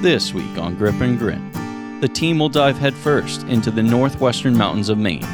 [0.00, 4.88] This week on Grip and Grin, the team will dive headfirst into the northwestern mountains
[4.88, 5.26] of Maine.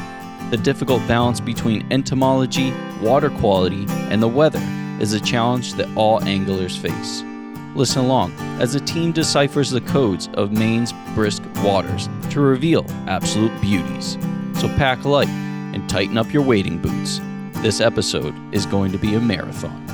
[0.49, 4.61] The difficult balance between entomology, water quality, and the weather
[4.99, 7.23] is a challenge that all anglers face.
[7.75, 13.61] Listen along as the team deciphers the codes of Maine's brisk waters to reveal absolute
[13.61, 14.17] beauties.
[14.59, 17.21] So pack light and tighten up your wading boots.
[17.61, 19.86] This episode is going to be a marathon.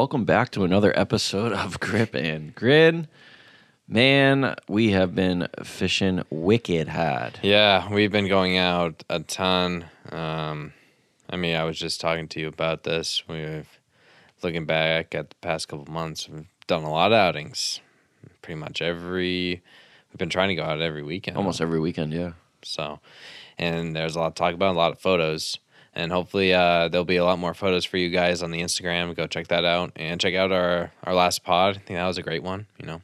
[0.00, 3.06] Welcome back to another episode of Grip and Grin.
[3.86, 7.38] Man, we have been fishing wicked hard.
[7.42, 9.84] Yeah, we've been going out a ton.
[10.10, 10.72] Um,
[11.28, 13.24] I mean, I was just talking to you about this.
[13.28, 13.68] We've
[14.42, 16.30] looking back at the past couple months.
[16.30, 17.80] We've done a lot of outings.
[18.40, 19.60] Pretty much every.
[20.10, 21.36] We've been trying to go out every weekend.
[21.36, 22.32] Almost every weekend, yeah.
[22.62, 23.00] So,
[23.58, 25.58] and there's a lot to talk about, a lot of photos.
[25.92, 29.14] And hopefully, uh, there'll be a lot more photos for you guys on the Instagram.
[29.16, 31.76] Go check that out and check out our, our last pod.
[31.76, 32.66] I think that was a great one.
[32.78, 33.02] You know,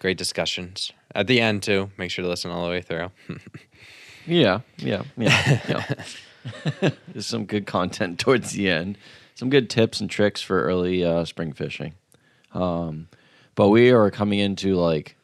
[0.00, 1.90] great discussions at the end, too.
[1.96, 3.10] Make sure to listen all the way through.
[4.26, 6.90] Yeah, yeah, yeah, yeah.
[7.08, 8.98] There's some good content towards the end.
[9.34, 11.94] Some good tips and tricks for early uh, spring fishing.
[12.52, 13.08] Um,
[13.54, 15.16] but we are coming into like,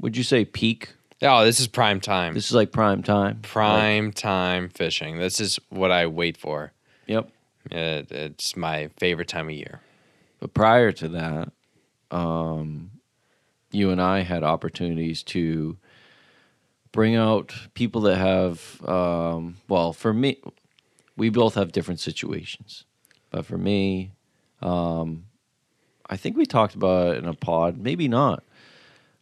[0.00, 0.94] would you say peak?
[1.22, 2.34] Oh, this is prime time.
[2.34, 3.40] This is like prime time.
[3.42, 5.18] Prime time fishing.
[5.18, 6.72] This is what I wait for.
[7.06, 7.30] yep.
[7.70, 9.80] It, it's my favorite time of year.
[10.40, 11.52] But prior to that,
[12.10, 12.90] um,
[13.70, 15.76] you and I had opportunities to
[16.92, 20.38] bring out people that have, um, well, for me,
[21.16, 22.84] we both have different situations.
[23.30, 24.12] But for me,
[24.62, 25.24] um,
[26.08, 28.42] I think we talked about it in a pod, maybe not.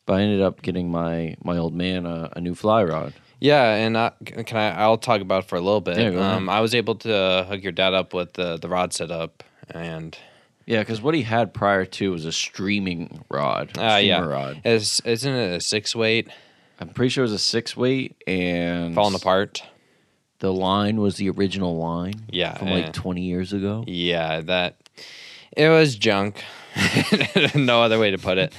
[0.06, 3.12] But I ended up getting my my old man a, a new fly rod.
[3.38, 4.70] Yeah, and I, can I?
[4.80, 5.98] I'll talk about it for a little bit.
[5.98, 6.32] Yeah, go ahead.
[6.36, 10.16] um, I was able to hook your dad up with the the rod setup, and
[10.64, 14.62] Yeah, because what he had prior to was a streaming rod, uh, yeah, rod.
[14.64, 16.28] Is, isn't it a six weight
[16.80, 19.62] I'm pretty sure it was a six weight and falling apart?
[20.40, 22.26] The line was the original line.
[22.30, 23.84] Yeah, From like 20 years ago.
[23.86, 24.76] Yeah, that
[25.56, 26.42] it was junk.
[27.54, 28.52] no other way to put it.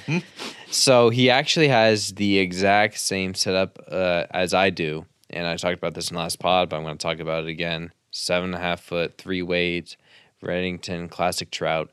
[0.70, 5.78] so he actually has the exact same setup uh, as I do, and I talked
[5.78, 7.92] about this in the last pod, but I'm going to talk about it again.
[8.12, 9.98] Seven and a half foot, three weight,
[10.44, 11.92] Redington classic trout.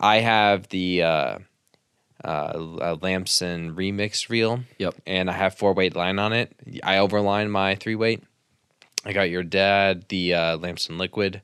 [0.00, 1.38] I have the uh,
[2.24, 4.60] uh, Lamson remix reel.
[4.78, 4.94] Yep.
[5.06, 6.54] And I have four weight line on it.
[6.82, 8.22] I overline my three weight.
[9.04, 11.40] I got your dad the uh, Lamson liquid,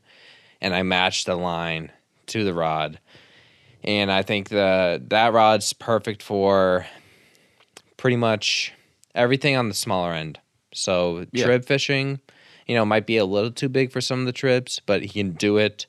[0.60, 1.92] and I matched the line
[2.26, 2.98] to the rod.
[3.84, 6.86] And I think the that rod's perfect for
[7.96, 8.72] pretty much
[9.14, 10.38] everything on the smaller end.
[10.72, 11.44] So Yeah.
[11.44, 12.20] trib fishing,
[12.66, 15.08] you know, might be a little too big for some of the tribs, but he
[15.08, 15.86] can do it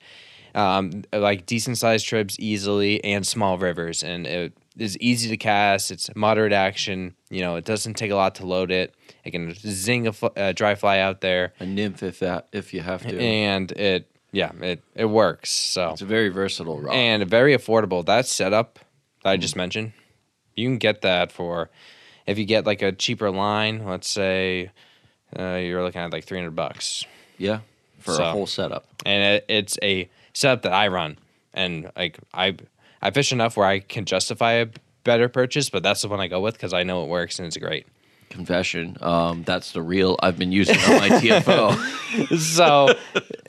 [0.54, 5.92] um, like decent sized tribs easily and small rivers, and it is easy to cast.
[5.92, 7.14] It's moderate action.
[7.30, 8.94] You know, it doesn't take a lot to load it.
[9.26, 12.74] It can zing a fl- uh, dry fly out there, A nymph if that if
[12.74, 13.20] you have to.
[13.20, 15.50] and it yeah it it works.
[15.52, 16.94] So it's a very versatile rod.
[16.94, 18.06] and very affordable.
[18.06, 18.80] That setup
[19.24, 19.94] that I just mentioned,
[20.56, 21.70] you can get that for
[22.28, 23.86] if you get like a cheaper line.
[23.86, 24.72] Let's say
[25.38, 27.06] uh, you're looking at like three hundred bucks,
[27.38, 27.60] yeah.
[28.00, 28.86] For a whole setup.
[29.06, 31.18] and it, it's a setup that I run,
[31.54, 32.56] and like I
[33.02, 34.68] I fish enough where I can justify a
[35.04, 37.48] better purchase, but that's the one I go with because I know it works and
[37.48, 37.86] it's great.
[38.36, 38.98] Confession.
[39.02, 42.38] Um, that's the real I've been using on my TFO.
[42.40, 42.94] so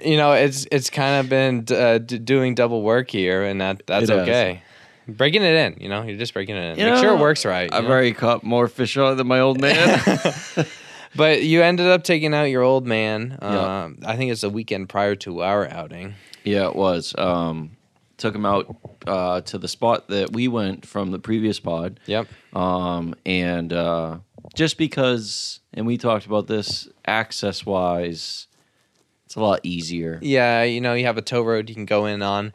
[0.03, 3.83] you know it's it's kind of been uh, d- doing double work here, and that
[3.87, 4.29] that's It has.
[4.29, 4.63] okay.
[5.09, 6.79] Breaking it in, you know, you're just breaking it in.
[6.85, 7.73] You Make sure it works right.
[7.73, 7.91] I've know?
[7.91, 10.01] already caught more fish on it than my old man.
[11.15, 13.39] But you ended up taking out your old man.
[13.41, 13.85] Yeah.
[13.85, 16.15] Um, I think it's a weekend prior to our outing.
[16.45, 17.15] yeah, it was.
[17.17, 17.71] Um,
[18.17, 18.77] took him out
[19.07, 22.01] uh, to the spot that we went from the previous pod.
[22.07, 22.29] Yep.
[22.55, 24.19] Um, and uh,
[24.55, 28.47] just because, and we talked about this access wise,
[29.27, 30.19] it's a lot easier.
[30.23, 32.53] Yeah, you know, you have a tow road you can go in on.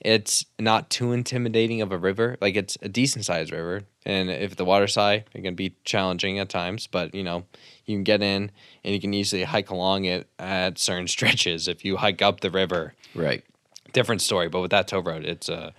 [0.00, 2.36] It's not too intimidating of a river.
[2.40, 3.82] Like it's a decent sized river.
[4.06, 6.86] And if the water's high, it can be challenging at times.
[6.86, 7.46] But you know,
[7.84, 8.50] you can get in
[8.84, 11.66] and you can easily hike along it at certain stretches.
[11.66, 13.42] If you hike up the river, Right.
[13.92, 14.48] Different story.
[14.48, 15.72] But with that tow road, it's a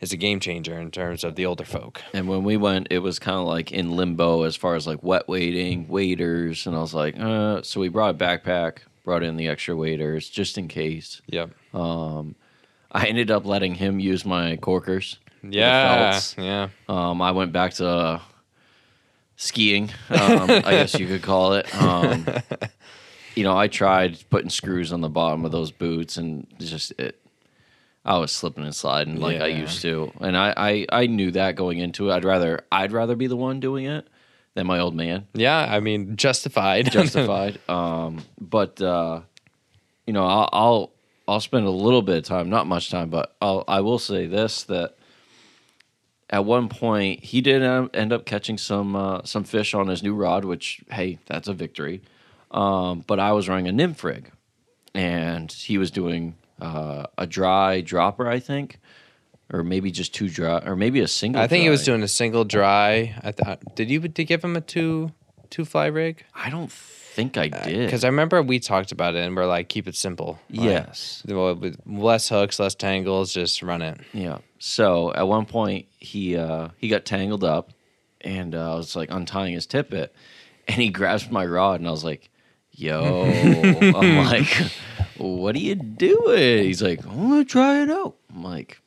[0.00, 2.02] it's a game changer in terms of the older folk.
[2.12, 5.02] And when we went, it was kind of like in limbo as far as like
[5.02, 7.62] wet wading, waders, and I was like, uh.
[7.62, 11.22] So we brought a backpack, brought in the extra waders just in case.
[11.26, 11.50] Yep.
[12.94, 15.16] I ended up letting him use my Korkers.
[15.42, 16.20] Yeah.
[16.36, 16.68] Yeah.
[16.88, 18.20] Um, I went back to
[19.36, 21.74] skiing, um, I guess you could call it.
[21.80, 22.26] Um,
[23.34, 27.18] you know, I tried putting screws on the bottom of those boots, and just it.
[28.04, 31.54] I was slipping and sliding like I used to, and I, I I knew that
[31.54, 32.14] going into it.
[32.14, 34.08] I'd rather I'd rather be the one doing it
[34.54, 35.26] than my old man.
[35.34, 35.58] Yeah.
[35.58, 36.90] I mean, justified.
[36.92, 37.58] Justified.
[37.68, 39.20] um, but uh,
[40.06, 40.92] you know, I'll, I'll
[41.28, 44.26] I'll spend a little bit of time, not much time, but I'll I will say
[44.26, 44.96] this that
[46.28, 50.14] at one point he did end up catching some uh, some fish on his new
[50.14, 52.02] rod, which hey, that's a victory.
[52.50, 54.30] Um, but I was running a nymph rig,
[54.94, 58.78] and he was doing uh, a dry dropper, I think,
[59.52, 61.42] or maybe just two dry, or maybe a single.
[61.42, 63.14] I think he was doing a single dry.
[63.22, 63.74] I thought.
[63.74, 65.12] Did you did give him a two
[65.50, 66.24] two fly rig?
[66.34, 67.86] I don't think I did.
[67.86, 70.38] Because I remember we talked about it and we're like, keep it simple.
[70.48, 73.98] Like, yes, well, with less hooks, less tangles, just run it.
[74.12, 74.38] Yeah.
[74.58, 77.72] So at one point he uh, he got tangled up,
[78.20, 80.14] and uh, I was like untying his tippet,
[80.68, 82.30] and he grabs my rod, and I was like,
[82.72, 83.24] "Yo,"
[83.96, 84.48] I'm like,
[85.18, 88.80] "What are you doing?" He's like, "I'm gonna try it out." I'm like,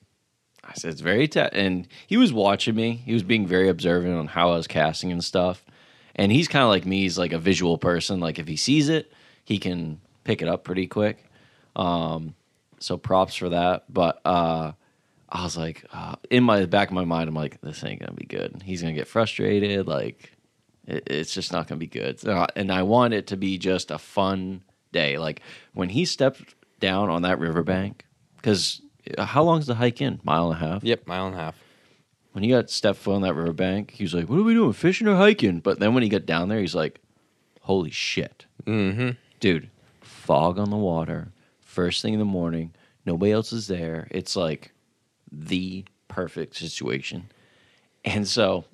[0.63, 1.49] I said, "It's very," ta-.
[1.51, 3.03] and he was watching me.
[3.05, 5.63] He was being very observant on how I was casting and stuff.
[6.15, 7.01] And he's kind of like me.
[7.01, 8.19] He's like a visual person.
[8.19, 9.11] Like if he sees it,
[9.43, 11.29] he can pick it up pretty quick.
[11.75, 12.35] Um,
[12.79, 13.83] so props for that.
[13.93, 14.71] But uh,
[15.29, 18.13] I was like, uh, in my back of my mind, I'm like, this ain't gonna
[18.13, 18.61] be good.
[18.63, 19.87] He's gonna get frustrated.
[19.87, 20.31] Like,
[20.87, 22.19] it's just not gonna be good.
[22.19, 25.17] So, and I want it to be just a fun day.
[25.17, 25.41] Like
[25.73, 28.05] when he stepped down on that riverbank,
[28.37, 28.81] because
[29.17, 30.19] how long's the hike in?
[30.23, 30.83] Mile and a half.
[30.83, 31.55] Yep, mile and a half.
[32.33, 34.73] When he got stepped foot on that riverbank, he was like, "What are we doing?
[34.73, 36.99] Fishing or hiking?" But then when he got down there, he's like,
[37.61, 39.11] "Holy shit, Mm-hmm.
[39.39, 39.69] dude!
[40.01, 41.29] Fog on the water,
[41.61, 42.73] first thing in the morning.
[43.05, 44.07] Nobody else is there.
[44.11, 44.71] It's like
[45.31, 47.29] the perfect situation."
[48.03, 48.65] And so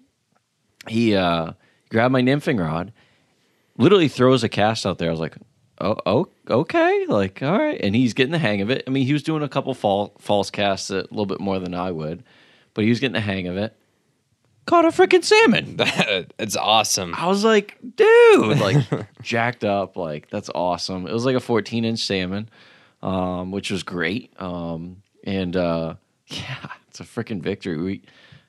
[0.87, 1.51] he uh,
[1.91, 2.91] grabbed my nymphing rod,
[3.77, 5.09] literally throws a cast out there.
[5.09, 5.35] I was like,
[5.79, 8.83] "Oh, oh okay, like all right." And he's getting the hang of it.
[8.87, 11.75] I mean, he was doing a couple fall, false casts a little bit more than
[11.75, 12.23] I would,
[12.73, 13.75] but he was getting the hang of it.
[14.65, 15.75] Caught a freaking salmon.
[16.39, 17.15] it's awesome.
[17.15, 18.77] I was like, dude, like
[19.21, 19.97] jacked up.
[19.97, 21.07] Like that's awesome.
[21.07, 22.49] It was like a 14 inch salmon,
[23.01, 24.31] um, which was great.
[24.39, 25.95] Um, and uh,
[26.27, 27.77] yeah, it's a freaking victory.
[27.77, 28.01] We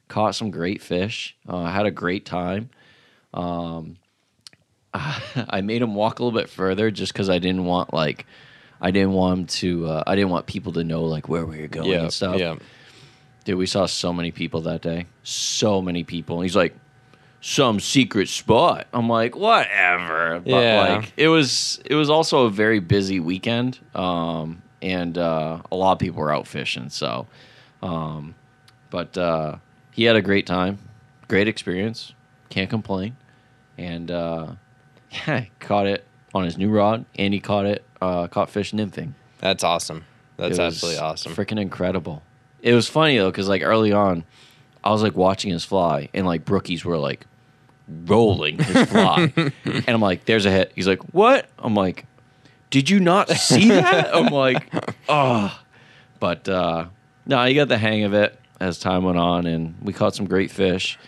[0.09, 1.37] caught some great fish.
[1.49, 2.71] Uh, had a great time.
[3.35, 3.97] Um,
[4.95, 8.27] I made him walk a little bit further just because I didn't want like
[8.81, 9.87] I didn't want him to.
[9.87, 12.39] Uh, I didn't want people to know like where we were going Yeah, and stuff.
[12.39, 12.57] yeah.
[13.45, 15.07] Dude, we saw so many people that day.
[15.25, 16.37] So many people.
[16.37, 16.77] And he's like,
[17.41, 18.87] some secret spot.
[18.93, 20.41] I'm like, whatever.
[20.45, 20.89] But Yeah.
[20.99, 23.79] like it was it was also a very busy weekend.
[23.95, 27.27] Um and uh a lot of people were out fishing, so
[27.83, 28.35] um
[28.91, 29.57] but uh
[29.93, 30.79] he had a great time.
[31.29, 32.13] Great experience.
[32.49, 33.17] Can't complain.
[33.83, 34.53] And uh
[35.11, 39.13] yeah, caught it on his new rod and he caught it uh caught fish nymphing.
[39.39, 40.05] That's awesome.
[40.37, 41.35] That's absolutely awesome.
[41.35, 42.23] Freaking incredible.
[42.63, 44.25] It was funny though, because like early on,
[44.85, 47.27] I was like watching his fly, and like brookies were like
[48.07, 49.33] rolling his fly,
[49.65, 52.07] and I'm like, "There's a hit." He's like, "What?" I'm like,
[52.71, 54.73] "Did you not see that?" I'm like,
[55.09, 55.57] "Oh,"
[56.21, 56.87] but uh,
[57.27, 60.27] no, he got the hang of it as time went on, and we caught some
[60.27, 60.99] great fish.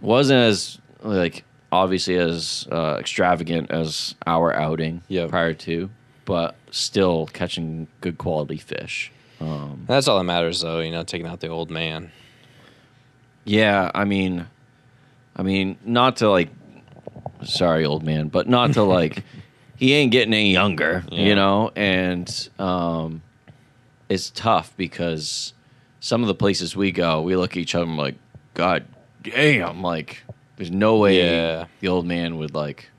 [0.00, 5.30] wasn't as like obviously as uh, extravagant as our outing Yep.
[5.30, 5.90] prior to,
[6.24, 9.10] but still catching good quality fish.
[9.40, 10.80] Um, That's all that matters, though.
[10.80, 12.10] You know, taking out the old man.
[13.44, 14.46] yeah, I mean,
[15.36, 16.50] I mean, not to like,
[17.44, 19.22] sorry, old man, but not to like,
[19.76, 21.24] he ain't getting any younger, Yeah.
[21.24, 23.22] you know, and um,
[24.08, 25.52] it's tough because
[26.00, 28.16] some of the places we go, we look at each other and like,
[28.54, 28.84] God
[29.22, 30.22] damn, like,
[30.58, 31.64] there's no way Yeah.
[31.80, 32.90] the old man would like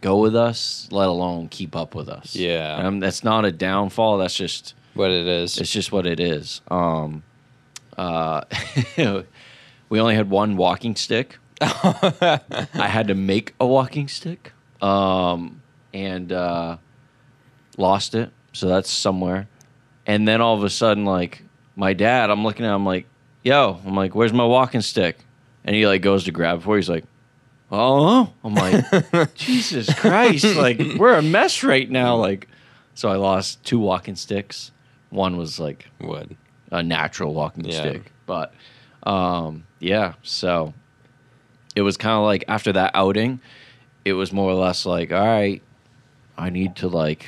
[0.00, 2.36] go with us, let alone keep up with us.
[2.36, 2.76] Yeah.
[2.86, 4.18] um, that's not a downfall.
[4.18, 5.58] That's just What it is.
[5.58, 6.60] it's just what it is.
[6.70, 7.22] Um,
[7.98, 8.42] uh,
[9.88, 11.38] we only had one walking stick.
[11.60, 15.62] I had to make a walking stick, um,
[15.94, 16.76] and uh,
[17.78, 18.30] lost it.
[18.52, 19.48] So that's somewhere.
[20.06, 21.44] And then all of a sudden, like
[21.76, 23.06] my dad, I'm looking at him like,
[23.44, 25.18] "Yo," I'm like, "Where's my walking stick?"
[25.64, 26.76] And he like goes to grab it for.
[26.76, 27.04] He's like,
[27.70, 32.16] "Oh," I'm like, "Jesus Christ!" Like we're a mess right now.
[32.16, 32.48] Like,
[32.94, 34.72] so I lost two walking sticks.
[35.10, 36.36] One was like Would.
[36.70, 37.78] a natural walking Yeah.
[37.80, 38.12] stick.
[38.26, 38.52] But
[39.04, 40.74] um, yeah, so
[41.76, 43.40] it was kind of like after that outing,
[44.04, 45.62] it was more or less like, all right,
[46.36, 47.26] I need to like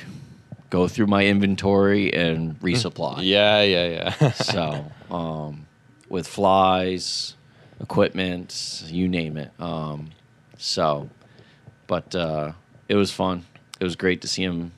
[0.71, 3.19] go through my inventory and resupply.
[3.23, 4.31] Yeah, yeah, yeah.
[4.33, 5.67] so, um,
[6.09, 7.35] with flies,
[7.79, 9.51] equipment, you name it.
[9.59, 10.11] Um,
[10.57, 11.09] so,
[11.87, 12.53] but uh,
[12.89, 13.45] it was fun.
[13.79, 14.71] It was great to see him,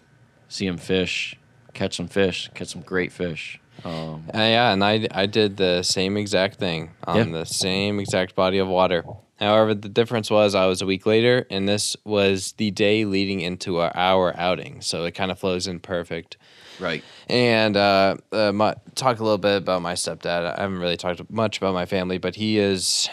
[0.50, 1.36] see him fish,
[1.74, 3.60] catch some fish, catch some great fish.
[3.86, 7.40] Um, Uh, yeah, and I I did the same exact thing on Yeah.
[7.40, 9.04] the same exact body of water.
[9.40, 13.42] However, the difference was I was a week later, and this was the day leading
[13.42, 16.38] into our, our outing, so it kind of flows in perfect.
[16.80, 17.04] Right.
[17.28, 20.58] And uh, uh, my, talk a little bit about my stepdad.
[20.58, 23.10] I haven't really talked much about my family, but he is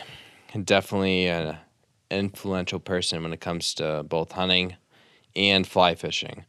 [0.64, 1.56] definitely an
[2.11, 4.76] influential person when it comes to both hunting
[5.35, 6.44] and fly fishing.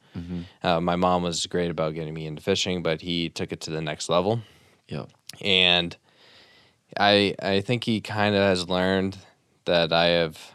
[0.63, 3.71] Uh, my mom was great about getting me into fishing, but he took it to
[3.71, 4.41] the next level
[4.87, 5.09] Yep.
[5.41, 5.97] and
[6.97, 9.17] I I think he kind of has learned
[9.65, 10.54] that I have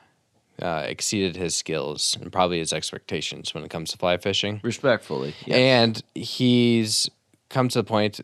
[0.60, 4.60] uh, exceeded his skills and probably his expectations when it comes to fly fishing.
[4.62, 5.34] Respectfully.
[5.46, 5.56] Yes.
[5.56, 7.08] And he's
[7.48, 8.20] come to the point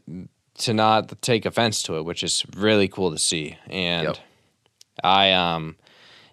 [0.59, 3.57] to not take offense to it, which is really cool to see.
[3.69, 4.17] And Yep.
[5.05, 5.77] I um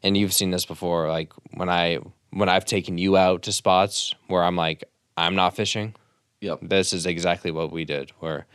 [0.01, 1.99] and you've seen this before like when I
[2.31, 4.83] when I've taken you out to spots where I'm like
[5.17, 5.95] I'm not fishing
[6.41, 6.59] Yep.
[6.63, 8.45] this is exactly what we did where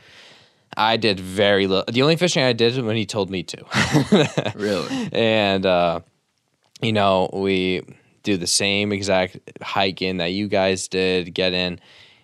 [0.77, 1.85] I did very little.
[1.91, 4.53] The only fishing I did when he told me to.
[4.55, 5.09] Really.
[5.13, 6.01] and, uh,
[6.81, 7.83] you know, we
[8.23, 11.81] do the same exact hike in that you guys did, get in.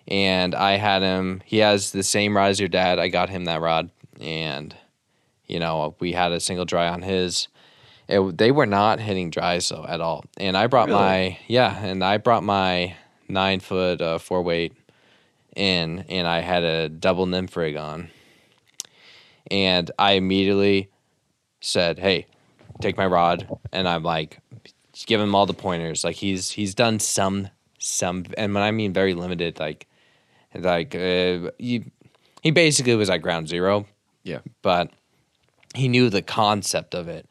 [0.07, 2.99] And I had him, he has the same rod as your dad.
[2.99, 3.89] I got him that rod.
[4.21, 4.75] And,
[5.47, 7.47] you know, we had a single dry on his.
[8.07, 10.25] It, they were not hitting dries though at all.
[10.37, 10.99] And I brought Really?
[10.99, 12.95] my, yeah, and I brought my
[13.27, 14.73] nine foot uh, four weight
[15.55, 18.09] in and I had a double nymph rig on.
[19.49, 20.89] And I immediately
[21.61, 22.27] said, Hey,
[22.81, 23.47] take my rod.
[23.71, 24.39] And I'm like,
[25.05, 26.03] give him all the pointers.
[26.03, 29.87] Like he's he's done some some and when I mean very limited, like
[30.53, 31.85] like uh, he
[32.41, 33.85] he basically was at ground zero,
[34.23, 34.39] Yeah.
[34.61, 34.91] but
[35.73, 37.27] he knew the concept of it.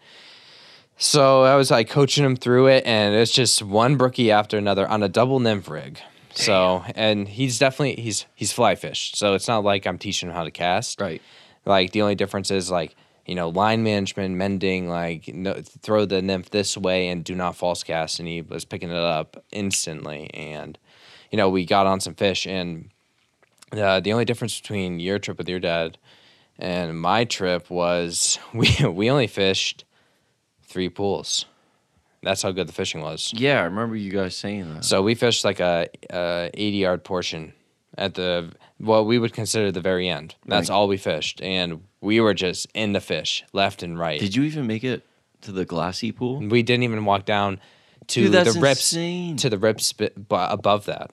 [0.96, 4.86] So I was like coaching him through it, and it's just one brookie after another
[4.88, 5.98] on a double nymph rig.
[6.34, 9.16] So and he's definitely he's he's fly fished.
[9.16, 11.00] So it's not like I'm teaching him how to cast.
[11.00, 11.22] Right.
[11.64, 12.94] Like the only difference is like
[13.26, 14.88] you know line management, mending.
[14.88, 18.64] Like no, throw the nymph this way and do not false cast, and he was
[18.64, 20.30] picking it up instantly.
[20.34, 20.78] And
[21.30, 22.90] you know we got on some fish, and
[23.72, 25.98] uh, the only difference between your trip with your dad
[26.58, 29.84] and my trip was we we only fished
[30.62, 31.46] three pools.
[32.22, 33.32] That's how good the fishing was.
[33.36, 34.84] Yeah, I remember you guys saying that.
[34.86, 37.52] So we fished like a, a eighty yard portion
[37.98, 40.34] at the what we would consider the very end.
[40.46, 44.20] That's all we fished, and we were just in the fish left and right.
[44.20, 45.04] Did you even make it
[45.42, 46.38] to the glassy pool?
[46.40, 47.60] we didn't even walk down
[48.08, 49.36] to Dude, that's the rips insane.
[49.38, 49.94] to the rips
[50.30, 51.10] above that.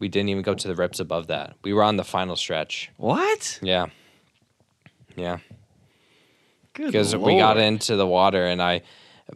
[0.00, 1.54] We didn't even go to the rips above that.
[1.62, 2.90] We were on the final stretch.
[2.96, 3.58] What?
[3.62, 3.86] Yeah.
[5.16, 5.38] Yeah.
[6.74, 7.66] Good because we got Lord.
[7.66, 8.82] into the water and I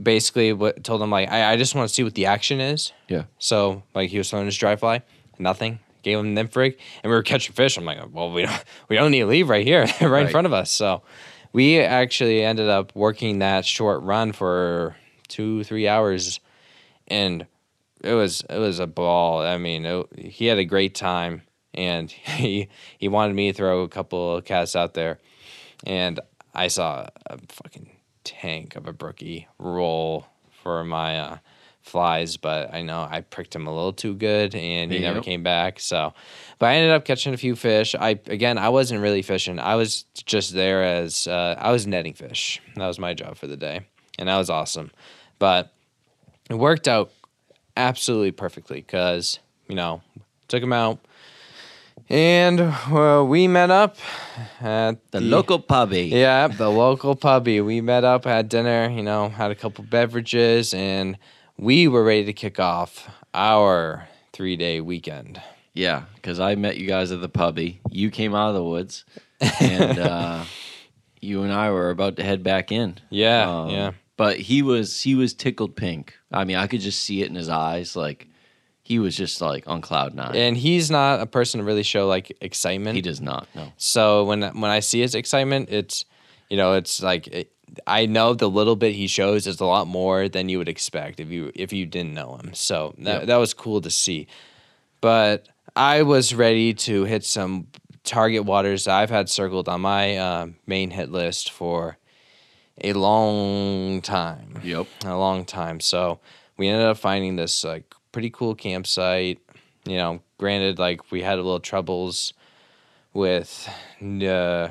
[0.00, 2.92] basically w- told him like I, I just want to see what the action is.
[3.08, 3.24] Yeah.
[3.38, 5.02] So like he was throwing his dry fly,
[5.38, 5.80] nothing.
[6.02, 7.76] Gave him the nymph rig, and we were catching fish.
[7.76, 10.46] I'm like, well, we don't we don't need to leave right here, right, in front
[10.46, 10.70] of us.
[10.70, 11.02] So
[11.52, 14.96] we actually ended up working that short run for
[15.28, 16.40] two three hours,
[17.08, 17.46] and
[18.02, 19.42] it was it was a ball.
[19.42, 21.42] I mean, it, he had a great time,
[21.74, 22.68] and he
[22.98, 25.18] he wanted me to throw a couple of casts out there,
[25.84, 26.20] and
[26.54, 27.90] I saw a fucking
[28.24, 30.26] tank of a brookie roll
[30.62, 31.38] for my uh,
[31.82, 35.42] flies, but I know I pricked him a little too good, and he never came
[35.42, 35.80] back.
[35.80, 36.14] So,
[36.58, 37.94] but I ended up catching a few fish.
[37.94, 39.58] I again, I wasn't really fishing.
[39.58, 42.60] I was just there as uh, I was netting fish.
[42.76, 43.80] That was my job for the day,
[44.18, 44.90] and that was awesome.
[45.38, 45.72] But
[46.48, 47.10] it worked out
[47.76, 50.02] absolutely perfectly because you know
[50.48, 50.98] took him out.
[52.08, 53.96] And uh, we met up
[54.60, 56.06] at The local puppy.
[56.06, 57.60] yeah, the local puppy.
[57.60, 61.16] We met up, had dinner, you know, had a couple beverages, and
[61.58, 65.40] we were ready to kick off our three day weekend.
[65.74, 67.80] Yeah, because I met you guys at the pubby.
[67.90, 69.04] You came out of the woods,
[69.60, 70.44] and uh,
[71.20, 72.98] you and I were about to head back in.
[73.10, 73.92] Yeah, Um, yeah.
[74.18, 76.14] But he was he was tickled pink.
[76.30, 77.96] I mean, I could just see it in his eyes.
[77.96, 78.28] Like
[78.82, 80.36] he was just like on cloud nine.
[80.36, 82.94] And he's not a person to really show like excitement.
[82.94, 83.48] he does not.
[83.54, 83.72] No.
[83.78, 86.04] So when when I see his excitement, it's
[86.50, 87.52] you know, it's like it,
[87.86, 91.20] I know the little bit he shows is a lot more than you would expect
[91.20, 92.54] if you if you didn't know him.
[92.54, 93.26] So that Yep.
[93.26, 94.26] that was cool to see.
[95.00, 97.66] But I was ready to hit some
[98.04, 101.96] target waters that I've had circled on my uh, main hit list for
[102.82, 104.86] a long time Yep.
[105.04, 105.80] a long time.
[105.80, 106.20] So
[106.56, 109.38] we ended up finding this like pretty cool campsite
[109.84, 112.34] you know, granted, like we had a little troubles
[113.12, 113.68] with,
[114.00, 114.68] uh,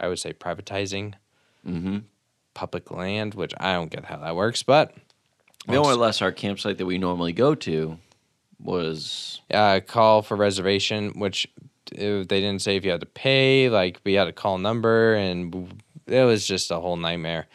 [0.00, 1.14] I would say, privatizing
[1.68, 1.98] Mm-hmm.
[2.54, 4.94] Public land, which I don't get how that works, but
[5.82, 7.98] More or less, our campsite that we normally go to
[8.62, 11.46] was uh, call for reservation, which
[11.92, 13.68] uh, they didn't say if you had to pay.
[13.68, 17.46] Like we had a call number, and it was just a whole nightmare.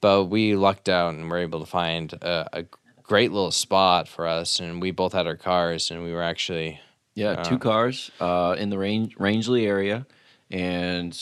[0.00, 2.64] But we lucked out and were able to find a, a
[3.02, 6.80] great little spot for us, and we both had our cars, and we were actually
[7.14, 10.06] yeah Uh, two cars uh, in the range Rangeley area,
[10.50, 11.16] and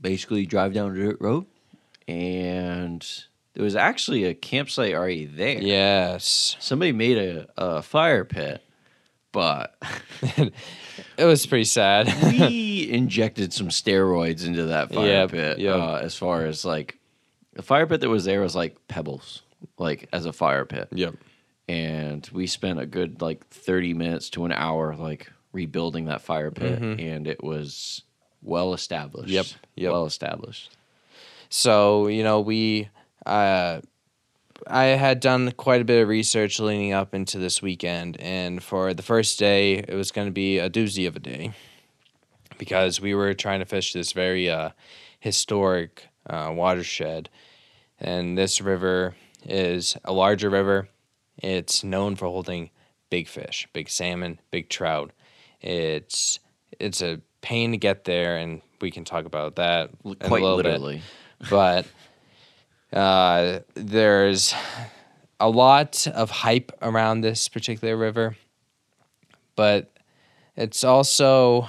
[0.00, 1.44] basically drive down a dirt road,
[2.10, 3.24] and
[3.54, 5.60] there was actually a campsite already there.
[5.60, 8.62] yes, Somebody made a, a fire pit,
[9.32, 9.76] but
[10.36, 12.12] it was pretty sad.
[12.32, 15.58] we injected some steroids into that fire Yep, pit.
[15.58, 15.76] yep.
[15.76, 16.98] Uh, as far as like
[17.54, 19.42] the fire pit that was there was like pebbles,
[19.78, 21.14] like as a fire pit, yep.
[21.68, 26.50] and we spent a good like thirty minutes to an hour like rebuilding that fire
[26.52, 28.02] pit, and it was
[28.42, 29.26] well established.
[29.28, 29.34] Mm-hmm.
[29.34, 29.92] Yep, yep.
[29.92, 30.70] well established.
[31.50, 32.88] So you know we,
[33.26, 33.80] uh,
[34.66, 38.94] I had done quite a bit of research leading up into this weekend, and for
[38.94, 41.52] the first day, it was going to be a doozy of a day,
[42.56, 44.70] because we were trying to fish this very uh,
[45.18, 47.28] historic uh, watershed,
[47.98, 50.88] and this river is a larger river.
[51.36, 52.70] It's known for holding
[53.08, 55.10] big fish, big salmon, big trout.
[55.60, 56.38] It's
[56.78, 60.66] it's a pain to get there, and we can talk about that Quite little bit
[60.66, 61.02] literally.
[61.48, 61.86] But
[62.92, 64.54] uh, there's
[65.38, 68.36] a lot of hype around this particular river,
[69.56, 69.90] but
[70.56, 71.68] it's also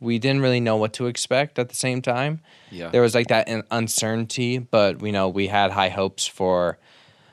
[0.00, 2.40] we didn't really know what to expect at the same time.
[2.70, 2.88] Yeah.
[2.88, 6.78] There was like that uncertainty, but we know we had high hopes for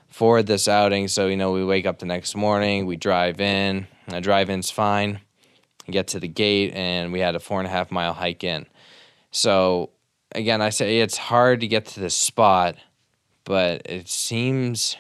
[0.08, 1.08] for this outing.
[1.08, 3.88] So you know, we wake up the next morning, we drive in.
[4.08, 5.22] The drive-in's fine.
[5.90, 8.66] Get to the gate, and we had a four and a half mile hike in.
[9.32, 9.92] So
[10.34, 12.76] again, I say it's hard to get to this spot,
[13.46, 14.98] but it seems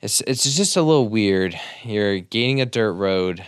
[0.00, 1.58] it's it's just a little weird.
[1.82, 3.44] You're gaining a dirt road.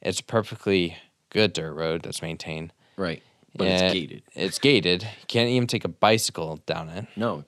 [0.00, 0.96] It's perfectly
[1.30, 2.72] good dirt road that's maintained.
[2.96, 3.22] Right.
[3.56, 3.78] But Yeah.
[3.86, 4.22] it's gated.
[4.34, 5.02] It's gated.
[5.02, 7.06] You can't even take a bicycle down it.
[7.16, 7.44] No.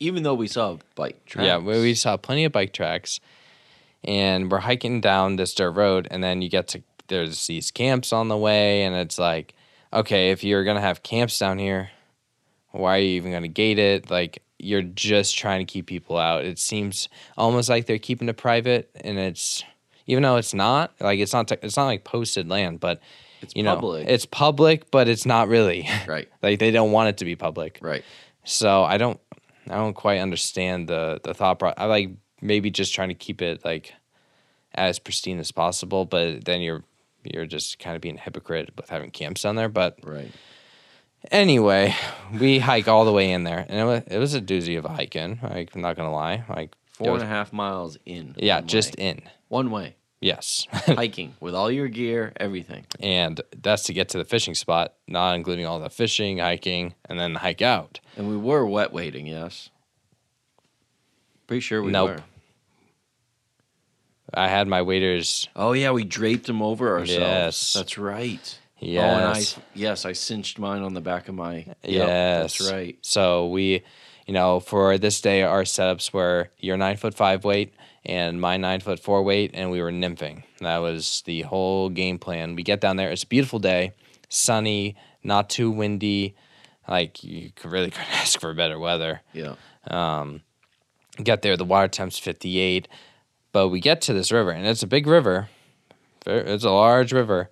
[0.00, 1.46] Even though we saw bike tracks.
[1.46, 3.18] Yeah, we, we saw plenty of bike tracks,
[4.04, 8.12] and we're hiking down this dirt road, and then you get to there's these camps
[8.12, 9.54] on the way, and it's like,
[9.92, 11.90] okay, if you're gonna have camps down here,
[12.72, 14.10] why are you even gonna gate it?
[14.10, 16.44] Like you're just trying to keep people out.
[16.44, 19.62] It seems almost like they're keeping it private, and it's
[20.06, 23.00] even though it's not like it's not it's not like posted land, but
[23.42, 24.08] It's you know public.
[24.08, 25.88] it's public, but it's not really.
[26.06, 26.28] right.
[26.42, 27.78] like they don't want it to be public.
[27.80, 28.04] Right.
[28.44, 29.20] So I don't
[29.70, 31.76] I don't quite understand the the thought process.
[31.78, 33.92] I like maybe just trying to keep it like
[34.74, 36.84] as pristine as possible, but then you're
[37.32, 39.68] you're just kind of being a hypocrite with having camps down there.
[39.68, 40.30] But Right.
[41.30, 41.94] anyway,
[42.38, 44.84] we hike all the way in there, and it was, it was a doozy of
[44.84, 45.38] a hike in.
[45.42, 48.34] Like, I'm not gonna lie, like Four it and a was- half miles in.
[48.38, 49.08] yeah, just way.
[49.08, 49.22] in.
[49.48, 49.94] one way.
[50.20, 52.86] Yes, Hiking with all your gear, everything.
[52.98, 57.20] and that's to get to the fishing spot, not including all the fishing, hiking, and
[57.20, 58.00] then the hike out.
[58.16, 59.70] And we were wet wading, yes.
[61.46, 62.08] Pretty sure we Nope.
[62.10, 62.24] were.
[64.34, 65.48] I had my waders.
[65.56, 67.20] Oh yeah, we draped them over ourselves.
[67.20, 67.72] Yes.
[67.72, 68.58] That's right.
[68.80, 69.02] Yes.
[69.02, 71.56] Oh, and I yes, I cinched mine on the back of my.
[71.56, 72.96] Yep, Yes, that's right.
[73.02, 73.82] So we,
[74.26, 78.56] you know, for this day, our setups were your nine foot five weight and my
[78.56, 80.44] nine foot four weight, and we were nymphing.
[80.60, 82.54] That was the whole game plan.
[82.54, 83.10] We get down there.
[83.10, 83.92] It's a beautiful day,
[84.28, 86.36] sunny, not too windy.
[86.88, 89.22] Like you could really couldn't ask for better weather.
[89.32, 89.54] Yeah.
[89.88, 90.42] Um,
[91.22, 92.86] get there, the water temp's 58,
[93.52, 95.48] but we get to this river, and it's a big river.
[96.26, 97.50] It's a large river.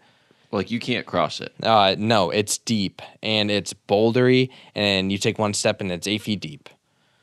[0.52, 1.52] Like you can't cross it.
[1.62, 6.22] Uh, no, it's deep and it's bouldery, and you take one step and it's eight
[6.22, 6.68] feet deep.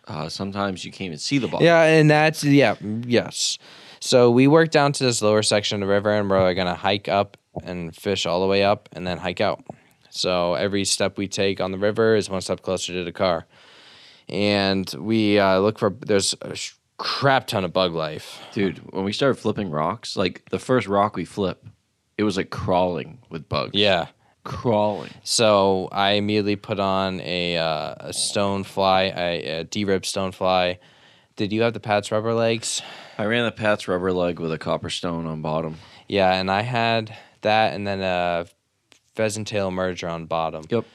[0.08, 1.66] Uh, sometimes you can't even see the bottom.
[1.66, 3.58] Yeah, and that's yeah, yes.
[4.00, 7.08] So we work down to this lower section of the river, and we're gonna hike
[7.08, 9.64] up and fish all the way up, and then hike out.
[10.10, 13.46] So every step we take on the river is one step closer to the car,
[14.28, 16.36] and we uh, look for there's
[16.98, 18.42] crap ton of bug life.
[18.54, 21.66] Dude, when we started flipping rocks, like the first rock we flip,
[22.18, 23.76] it was like crawling with bugs.
[23.76, 24.08] Yeah.
[24.44, 25.12] Crawling.
[25.24, 30.80] So I immediately put on a uh, a stone fly, a, a D-rib stone fly.
[31.38, 32.82] Did you have the Pat's rubber legs?
[33.18, 35.78] I ran the Pat's rubber leg with a copper stone on bottom.
[36.08, 38.46] Yeah, and I had that, and then a
[39.16, 40.66] pheasant tail emerger on bottom.
[40.70, 40.86] Yep.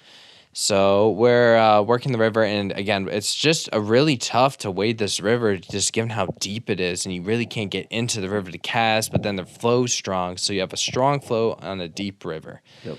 [0.60, 4.98] So we're uh, working the river, and again, it's just a really tough to wade
[4.98, 8.28] this river, just given how deep it is, and you really can't get into the
[8.28, 9.12] river to cast.
[9.12, 12.60] But then the flow's strong, so you have a strong flow on a deep river.
[12.82, 12.98] Yep.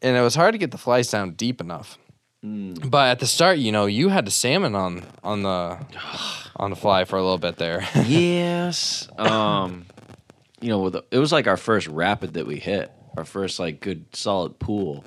[0.00, 1.98] And it was hard to get the flies down deep enough.
[2.42, 5.76] But at the start, you know, you had the salmon on on the
[6.56, 7.86] on the fly for a little bit there.
[8.06, 9.10] yes.
[9.18, 9.84] Um,
[10.62, 14.06] you know, it was like our first rapid that we hit, our first like good
[14.16, 15.04] solid pool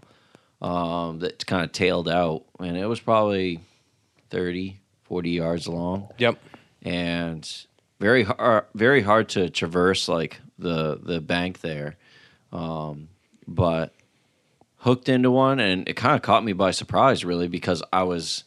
[0.61, 3.59] um, that kind of tailed out, and it was probably
[4.29, 6.37] 30, 40 yards long, yep.
[6.83, 7.65] and
[7.99, 11.97] very hard, very hard to traverse like the the bank there,
[12.51, 13.09] um,
[13.47, 13.93] but
[14.77, 18.43] hooked into one, and it kind of caught me by surprise, really, because I was.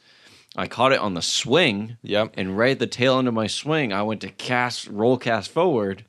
[0.56, 2.34] I caught it on the swing, Yep.
[2.34, 5.50] and right at the tail end of my swing, I went to cast, roll cast
[5.50, 6.04] forward,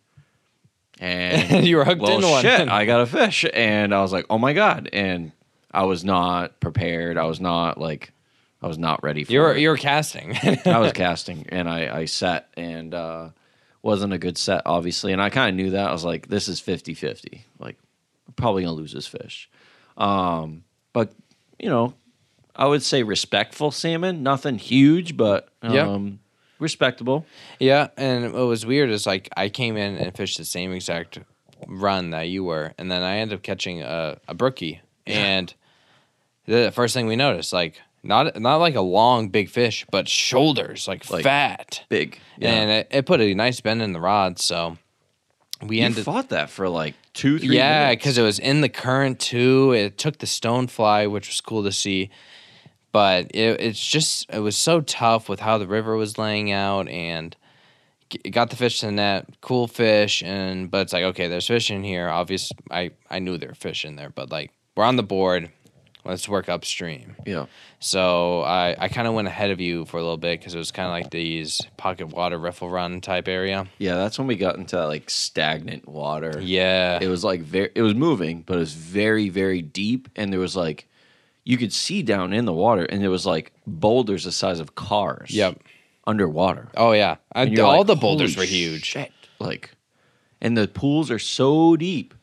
[1.00, 2.44] and You were hooked well, into one.
[2.44, 5.32] Shit, I got a fish, and I was like, "Oh my god!" And
[5.76, 7.18] I was not prepared.
[7.18, 8.12] I was not like,
[8.62, 9.60] I was not ready for You were it.
[9.60, 10.36] you were casting.
[10.66, 13.30] I was casting, and I I set, and uh,
[13.84, 15.90] wasn't a good set, obviously, and I kind of knew that.
[15.90, 17.42] I was like, "This is 50-50.
[17.60, 17.78] Like,
[18.28, 19.50] I'm probably gonna lose this fish."
[19.98, 21.14] Um, but
[21.60, 21.94] you know,
[22.56, 25.88] I would say respectful salmon, nothing huge, but Yeah.
[25.90, 26.20] um,
[26.60, 27.26] respectable.
[27.60, 31.20] Yeah, and what was weird is like I came in and fished the same exact
[31.68, 35.54] run that you were, and then I ended up catching a, a brookie, and
[36.46, 40.88] the first thing we noticed, like not not like a long big fish, but shoulders,
[40.88, 44.40] like, Like, fat, Big, and it, it put a nice bend in the rod.
[44.40, 44.78] So
[45.62, 47.56] we you ended, fought that for like two, three.
[47.58, 48.02] yeah, minutes.
[48.04, 49.72] because it was in the current too.
[49.74, 52.10] It took the stone fly, which was cool to see.
[52.92, 56.88] But it, it's just it was so tough with how the river was laying out
[56.88, 57.36] and
[58.10, 61.48] g- got the fish to the net, cool fish, and but it's like okay, there's
[61.48, 62.08] fish in here.
[62.08, 65.52] Obvious, I I knew there were fish in there, but like we're on the board,
[66.06, 67.16] let's work upstream.
[67.26, 67.46] yeah,
[67.80, 70.58] So I I kind of went ahead of you for a little bit because it
[70.58, 73.68] was kind of like these pocket water riffle run type area.
[73.78, 73.96] yeah.
[73.96, 76.40] That's when we got into like stagnant water.
[76.42, 80.32] Yeah, it was like very it was moving but it was very very deep and
[80.32, 80.88] there was like
[81.44, 84.74] you could see down in the water and there was like boulders the size of
[84.76, 85.60] cars Yep.
[86.08, 88.86] underwater Oh yeah, I, all like, the boulders were huge.
[88.86, 89.72] shit." like
[90.42, 92.14] and the pools are so deep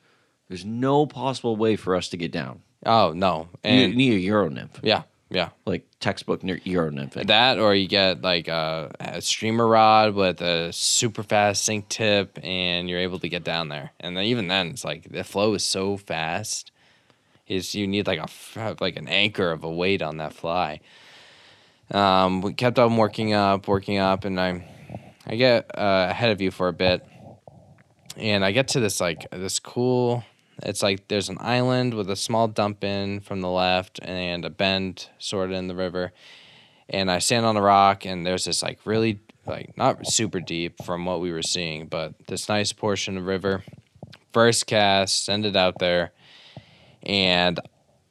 [0.48, 4.18] there's no possible way for us to get down Oh no, you and need a
[4.18, 5.50] euro nymph yeah, yeah.
[5.66, 10.72] like textbook euro nymph That or you get like a, a streamer rod with a
[10.72, 13.92] super fast sink tip, and you're able to get down there.
[14.00, 16.72] And then even then, it's like the flow is so fast.
[17.46, 20.80] Is you need like a like an anchor of a weight on that fly.
[21.92, 24.66] Um, we kept on working up, working up, and I,
[25.26, 27.04] I get uh, ahead of you for a bit,
[28.16, 30.24] and I get to this like this cool.
[30.62, 34.50] It's like there's an island with a small dump in from the left and a
[34.50, 36.12] bend sort of in the river
[36.92, 40.82] and I stand on a rock, and there's this like really like not super deep
[40.84, 43.64] from what we were seeing, but this nice portion of river.
[44.32, 46.12] First cast, send it out there,
[47.02, 47.58] and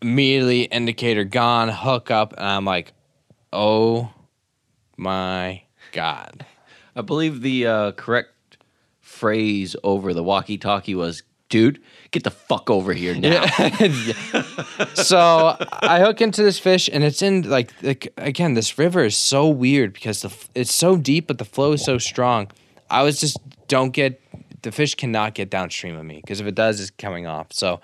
[0.01, 2.93] immediately indicator gone, hook up, and I'm like,
[3.53, 4.11] oh
[4.97, 6.45] my god.
[6.95, 8.57] i believe the uh, correct
[8.99, 13.45] phrase over the walkie talkie was dude get the fuck over here now
[14.93, 19.15] so I hook into this fish, and it's in like, like again, this river is
[19.15, 22.51] so weird because the it's so deep, but the flow is so strong.
[22.89, 24.21] I was just don't get
[24.61, 27.47] the fish cannot get downstream of me because if it does, it's coming off.
[27.51, 27.79] So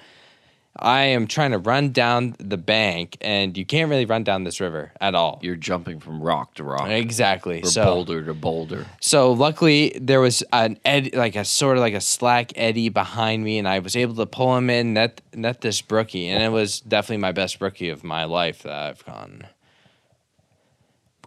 [0.79, 4.59] I am trying to run down the bank, and you can't really run down this
[4.59, 5.39] river at all.
[5.41, 7.61] you're jumping from rock to rock exactly.
[7.61, 11.81] or so boulder to boulder so luckily there was an eddy, like a sort of
[11.81, 15.21] like a slack eddy behind me, and I was able to pull him in, net
[15.33, 19.05] net this brookie, and it was definitely my best brookie of my life that I've
[19.05, 19.47] gone.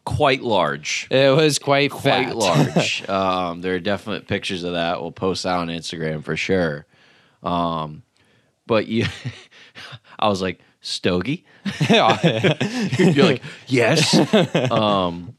[0.04, 2.36] quite large It was quite quite fat.
[2.36, 3.08] large.
[3.08, 5.00] um, there are definite pictures of that.
[5.00, 6.86] We'll post that on Instagram for sure.
[7.42, 8.02] Um,
[8.70, 9.04] but you,
[10.20, 11.44] I was like Stogie.
[11.90, 14.14] You're like yes.
[14.70, 15.35] um,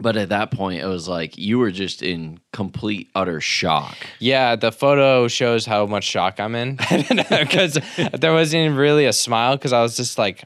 [0.00, 3.96] but at that point, it was like you were just in complete utter shock.
[4.18, 6.76] yeah, the photo shows how much shock I'm in
[7.30, 7.78] because
[8.18, 10.42] there wasn't even really a smile because I was just like,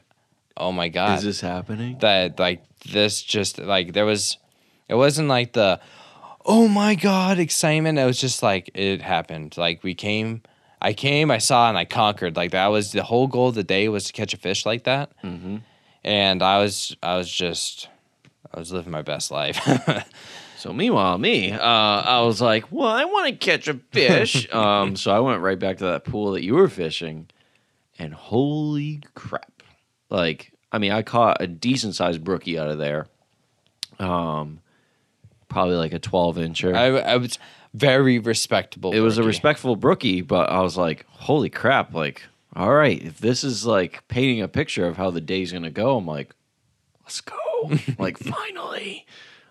[0.55, 1.97] oh my god, Is this happening?
[2.01, 4.37] that like this just like there was
[4.87, 5.79] it wasn't like the
[6.45, 10.43] oh my god excitement it was just like it happened like we came
[10.85, 13.63] i came i saw and i conquered like that was the whole goal of the
[13.63, 15.57] day was to catch a fish like that Mm-hmm.
[16.03, 17.89] and i was i was just
[18.53, 19.59] i was living my best life
[20.57, 24.51] So meanwhile, me, uh, I was like, well, I want to catch a fish.
[24.61, 27.27] um, so I went right back to that pool that you were fishing,
[27.99, 29.61] and holy crap!
[30.09, 33.05] Like, I mean, I caught a decent sized brookie out of there.
[33.99, 34.59] Um,
[35.49, 36.73] probably like a twelve incher.
[36.75, 37.37] I, I was
[37.75, 38.93] very respectable.
[38.93, 41.93] it was a respectful brookie, but I was like, holy crap!
[41.93, 42.23] Like,
[42.55, 45.97] all right, if this is like painting a picture of how the day's gonna go,
[45.97, 46.33] I'm like,
[47.03, 49.05] let's go, like finally.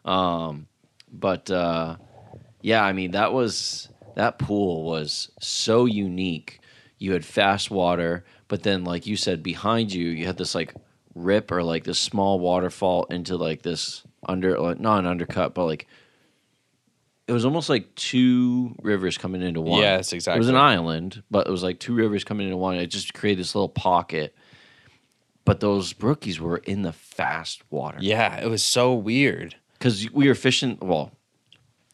[0.04, 0.66] Um,
[1.12, 1.96] but uh,
[2.62, 6.60] yeah, I mean that was that pool was so unique.
[6.98, 10.74] You had fast water, but then like you said, behind you, you had this like
[11.14, 15.66] rip or like this small waterfall into like this under like, not an undercut, but
[15.66, 15.86] like
[17.26, 19.80] it was almost like two rivers coming into one.
[19.80, 20.38] Yes, exactly.
[20.38, 22.76] It was an island, but it was like two rivers coming into one.
[22.76, 24.34] It just created this little pocket.
[25.44, 27.98] But those brookies were in the fast water.
[28.00, 29.56] Yeah, it was so weird.
[29.78, 30.78] Because we were fishing.
[30.80, 31.12] Well,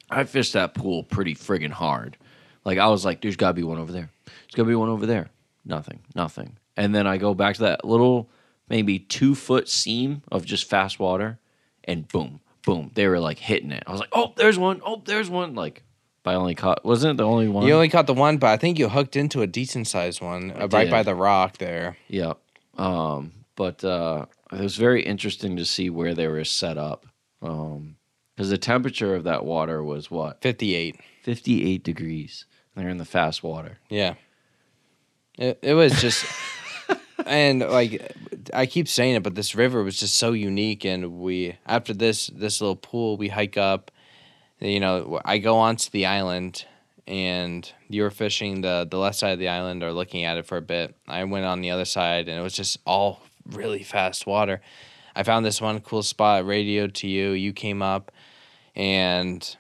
[0.09, 2.17] I fished that pool pretty friggin' hard.
[2.65, 4.11] Like, I was like, there's got to be one over there.
[4.25, 5.31] There's got to be one over there.
[5.65, 6.59] Nothing, nothing.
[6.77, 8.31] And then I go back to that little,
[8.69, 11.39] maybe two foot seam of just fast water,
[11.85, 12.91] and boom, boom.
[12.95, 13.83] They were like hitting it.
[13.87, 14.81] I was like, oh, there's one.
[14.85, 15.55] Oh, there's one.
[15.55, 15.85] Like,
[16.23, 17.67] but I only caught, wasn't it the only one?
[17.67, 20.51] You only caught the one, but I think you hooked into a decent sized one
[20.53, 20.91] uh, right did.
[20.91, 21.97] by the rock there.
[22.09, 22.35] Yeah.
[22.77, 27.07] Um, but uh, it was very interesting to see where they were set up.
[27.41, 30.43] Because the temperature of that water was what?
[30.43, 31.01] 58.
[31.23, 32.45] 58 degrees.
[32.77, 33.79] They're in the fast water.
[33.89, 34.15] Yeah.
[35.39, 36.25] It, it was just,
[37.27, 38.15] and like,
[38.53, 40.85] I keep saying it, but this river was just so unique.
[40.85, 43.91] And we, after this, this little pool, we hike up,
[44.61, 46.65] you know, I go onto the island
[47.07, 50.47] and you were fishing the, the left side of the island or looking at it
[50.47, 50.95] for a bit.
[51.09, 54.61] I went on the other side and it was just all really fast water.
[55.15, 57.31] I found this one cool spot, radioed to you.
[57.31, 58.13] You came up
[58.77, 59.57] and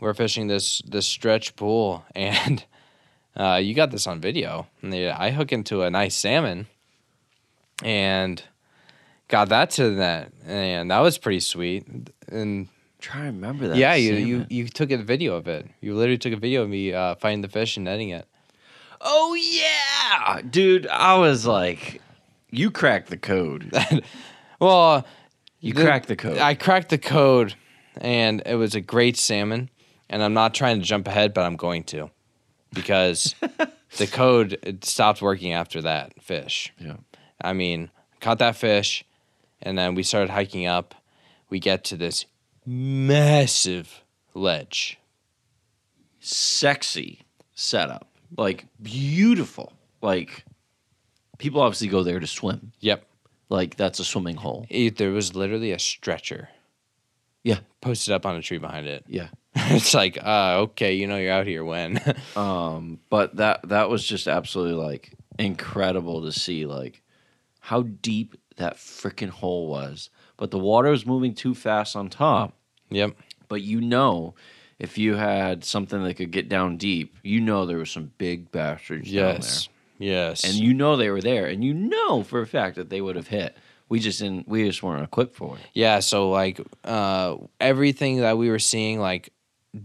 [0.00, 2.64] we're fishing this this stretch pool and
[3.36, 4.66] uh, you got this on video.
[4.82, 6.66] And I hook into a nice salmon
[7.82, 8.42] and
[9.28, 11.86] got that to the net, and that was pretty sweet.
[12.28, 12.68] And
[13.00, 13.76] trying to remember that.
[13.76, 15.66] yeah, you, you you took a video of it.
[15.80, 18.26] You literally took a video of me uh, finding the fish and netting it.
[19.00, 20.40] Oh, yeah.
[20.42, 22.02] Dude, I was like,
[22.50, 23.72] you cracked the code.
[24.60, 25.06] Well,
[25.60, 26.38] You the- cracked the code.
[26.38, 27.54] I cracked the code,
[28.00, 29.70] and it was a great salmon.
[30.10, 32.10] And I'm not trying to jump ahead, but I'm going to,
[32.74, 33.36] because
[33.98, 36.72] the code it stopped working after that fish.
[36.80, 36.96] yeah.
[37.40, 39.04] I mean, caught that fish,
[39.62, 40.94] and then we started hiking up.
[41.50, 42.26] We get to this
[42.66, 44.02] massive
[44.34, 44.98] ledge.
[46.20, 47.22] Sexy
[47.54, 48.08] setup.
[48.36, 49.72] Like, beautiful.
[50.02, 50.44] Like,
[51.38, 52.72] people obviously go there to swim.
[52.80, 53.04] Yep.
[53.48, 54.66] Like, that's a swimming hole.
[54.68, 56.50] It, there was literally a stretcher.
[57.42, 57.60] Yeah.
[57.80, 59.04] Posted up on a tree behind it.
[59.06, 59.28] Yeah.
[59.54, 62.00] it's like, uh, okay, you know you're out here when.
[62.36, 67.02] Um, but that that was just absolutely like incredible to see like
[67.68, 70.08] how deep that freaking hole was.
[70.38, 72.54] But the water was moving too fast on top.
[72.90, 73.14] yep.
[73.48, 74.34] But you know,
[74.78, 78.50] if you had something that could get down deep, you know there were some big
[78.50, 79.66] bastards Yes.
[79.66, 80.44] Down there, Yes.
[80.44, 83.16] and you know they were there, and you know for a fact that they would
[83.16, 83.56] have hit.
[83.90, 84.46] We just didn't.
[84.48, 85.62] We just weren't equipped for it.
[85.74, 89.30] Yeah, so like uh everything that we were seeing like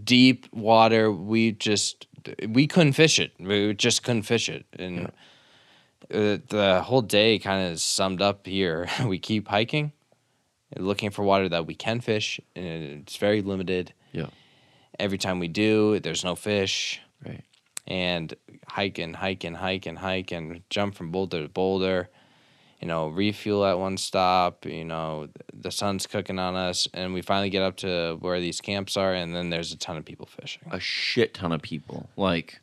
[0.03, 2.07] deep water, we just
[2.47, 3.31] we couldn't fish it.
[3.39, 4.65] We just couldn't fish it.
[4.77, 5.11] And
[6.13, 8.87] uh, the whole day kind of summed up here.
[9.05, 9.91] we keep hiking,
[10.77, 13.93] looking for water that we can fish, and it's very limited.
[14.11, 14.27] Yeah.
[14.99, 17.01] Every time we do, there's no fish.
[17.25, 17.43] Right.
[17.87, 18.33] And
[18.67, 22.09] hike and hike and hike and hike and jump from boulder to boulder
[22.83, 27.21] you know, refuel at one stop, you know, the sun's cooking on us, and we
[27.21, 30.25] finally get up to where these camps are, and then there's a ton of people
[30.25, 30.63] fishing.
[30.69, 32.09] a shit ton of people.
[32.17, 32.59] Like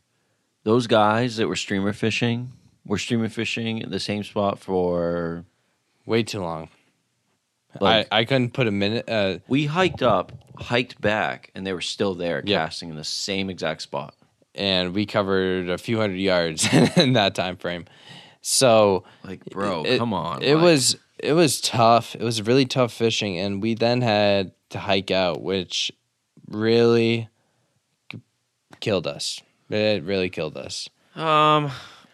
[0.62, 2.52] those guys that were streamer fishing
[2.90, 5.44] were streamer fishing the same spot for
[6.06, 6.68] Way too long.
[7.80, 9.08] Like- I, I couldn't put a minute.
[9.08, 12.64] Uh, we hiked up, hiked back, and they were still there Yeah.
[12.64, 14.14] casting in the same exact spot.
[14.56, 17.84] and we covered a few hundred yards in that time frame.
[18.42, 20.42] So, Like, bro, it- come on.
[20.42, 22.16] It like- was it was tough.
[22.16, 25.92] It was really tough fishing, and we then had to hike out, which
[26.48, 27.28] really
[28.80, 29.40] killed us.
[29.68, 30.88] It really killed us.
[31.14, 31.70] um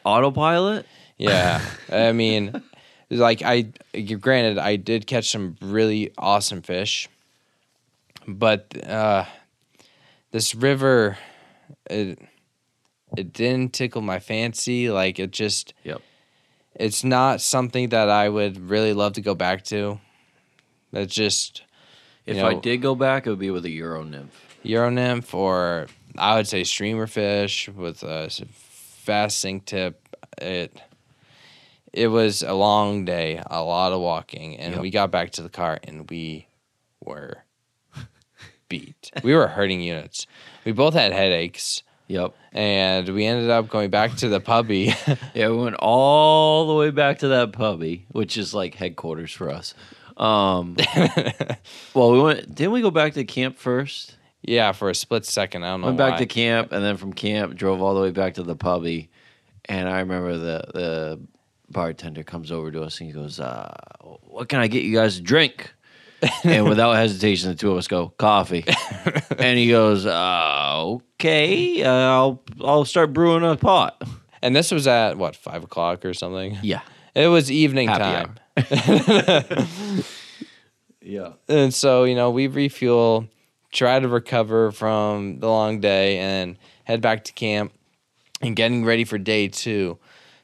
[0.07, 0.87] autopilot.
[1.19, 1.61] Yeah,
[1.93, 2.63] I mean,
[3.11, 3.73] like I,
[4.21, 7.09] granted, I did catch some really awesome fish,
[8.27, 9.25] but uh,
[10.31, 11.19] this river,
[11.91, 12.19] it
[13.17, 14.91] it didn't tickle my fancy.
[14.91, 16.03] Like it just, Yep.
[16.75, 20.01] it's not something that I would really love to go back to.
[20.93, 21.63] It's just
[22.27, 24.59] If You I did go back, it would be with a Euro nymph.
[24.63, 25.87] Euro nymph or
[26.19, 28.29] I would say streamer fish with a
[29.07, 30.17] s- fast sink tip.
[30.39, 30.81] It
[31.93, 34.83] it was a long day, a lot of walking, and Yep.
[34.83, 36.47] we got back to the car and we
[37.01, 37.45] were
[38.69, 39.11] beat.
[39.23, 40.27] we were hurting units.
[40.65, 42.35] We both had headaches, Yep.
[42.53, 44.95] and we ended up going back to the pubby.
[45.35, 49.51] Yeah, we went all the way back to that pubby, which is like headquarters for
[49.51, 49.75] us.
[50.19, 50.77] Um,
[51.95, 52.55] well, we went.
[52.55, 54.16] Didn't we go back to camp first?
[54.47, 55.87] Yeah, for a split second, I don't know.
[55.89, 56.19] Went back why.
[56.19, 59.11] to camp, and then from camp drove all the way back to the pubby,
[59.67, 61.21] And I remember the the
[61.69, 65.17] bartender comes over to us and he goes, uh, "What can I get you guys
[65.17, 65.73] to drink?"
[66.45, 68.65] and without hesitation, the two of us go coffee.
[69.39, 70.83] and he goes, uh,
[71.19, 74.03] "Okay, uh, I'll I'll start brewing a pot."
[74.43, 76.59] and this was at what five o'clock or something.
[76.63, 76.83] Yeah,
[77.15, 78.39] It was evening Happy time.
[81.01, 81.33] yeah.
[81.49, 83.27] And so, you know, we refuel,
[83.77, 87.73] try to recover from the long day, and head back to camp
[88.41, 89.99] and getting ready for day two.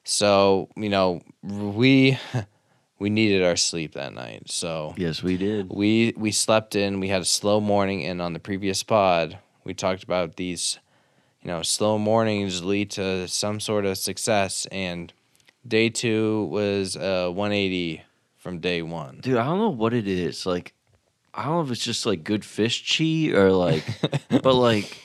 [0.05, 2.19] So, you know, we
[2.99, 4.51] we needed our sleep that night.
[4.51, 5.71] So Yes, we did.
[5.71, 7.01] we we slept in.
[7.01, 10.79] We had a slow morning, and on the previous pod, we talked about these,
[11.43, 14.67] you know, slow mornings lead to some sort of success.
[14.71, 15.13] And
[15.67, 18.03] day two was uh, 180
[18.37, 19.21] from day one.
[19.23, 20.45] Dude, I don't know what it is.
[20.45, 20.75] Like,
[21.35, 23.85] I don't know if it's just like good fish chi or like,
[24.29, 24.99] but like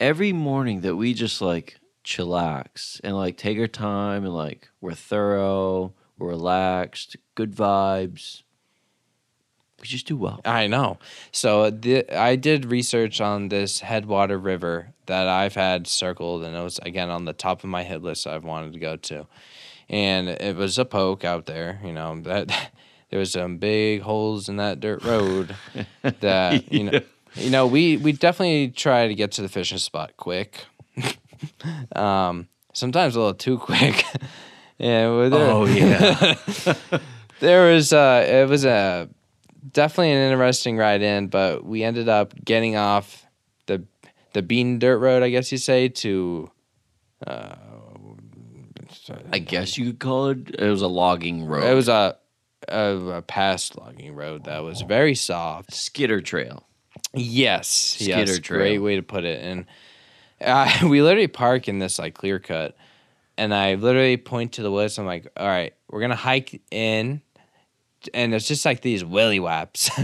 [0.00, 4.94] every morning that we just like chillax and like take our time and like we're
[4.94, 8.42] thorough, we're relaxed, good vibes.
[9.80, 10.40] We just do well.
[10.44, 10.98] I know.
[11.32, 16.62] So the, I did research on this Headwater River that I've had circled, and it
[16.62, 19.26] was again on the top of my hit list I've wanted to go to,
[19.88, 21.80] and it was a poke out there.
[21.82, 22.72] You know that
[23.10, 25.54] there was some big holes in that dirt road
[26.20, 27.00] that you know.
[27.36, 30.66] You know, we we definitely try to get to the fishing spot quick.
[31.94, 34.04] um, sometimes a little too quick.
[34.78, 35.06] yeah.
[35.08, 36.34] well, there- Oh, yeah.
[37.38, 39.08] there was uh it was a
[39.72, 43.24] definitely an interesting ride in but we ended up getting off
[43.66, 43.84] the
[44.32, 46.50] the bean dirt road i guess you say to
[47.26, 47.54] uh
[49.30, 50.54] I guess you could call it.
[50.58, 51.64] It was a logging road.
[51.64, 52.16] it was a,
[52.70, 56.66] a a past logging road that was very soft skidder trail.
[57.14, 58.58] yes yes trail.
[58.58, 59.66] great way to put it and
[60.40, 62.76] uh, we literally park in this like clear cut
[63.36, 67.20] and i literally point to the woods i'm like all right we're gonna hike in
[68.14, 69.90] and it's just like these willy whaps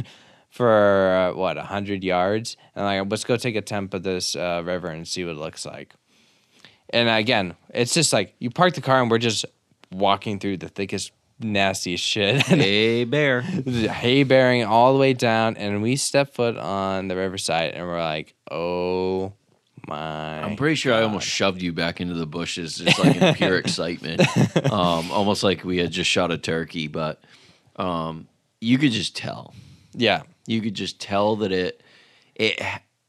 [0.57, 4.35] for uh, what a hundred yards, and like let's go take a temp of this
[4.35, 5.93] uh, river and see what it looks like.
[6.91, 9.45] And again, it's just like you park the car and we're just
[9.93, 13.41] walking through the thickest, nastiest shit, Hey, bear.
[13.43, 18.01] hay bearing all the way down, and we step foot on the riverside, and we're
[18.01, 19.33] like, oh
[19.87, 20.43] my!
[20.43, 23.57] I'm pretty sure I almost shoved you back into the bushes, just like in pure
[23.65, 24.23] excitement,
[24.73, 26.89] um, almost like we had just shot a turkey.
[26.89, 27.23] But
[27.77, 28.27] um,
[28.61, 29.55] you could just tell.
[29.95, 31.83] yeah, You could just tell that it
[32.35, 32.61] it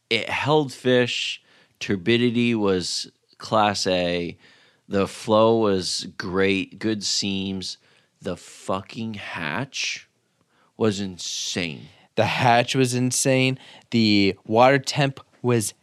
[0.09, 1.41] it held fish.
[1.79, 4.37] Turbidity was class A.
[4.89, 6.79] The flow was great.
[6.79, 7.77] Good seams.
[8.21, 10.07] The fucking hatch
[10.75, 11.87] was insane.
[12.15, 13.59] The hatch was insane.
[13.91, 15.73] The water temp was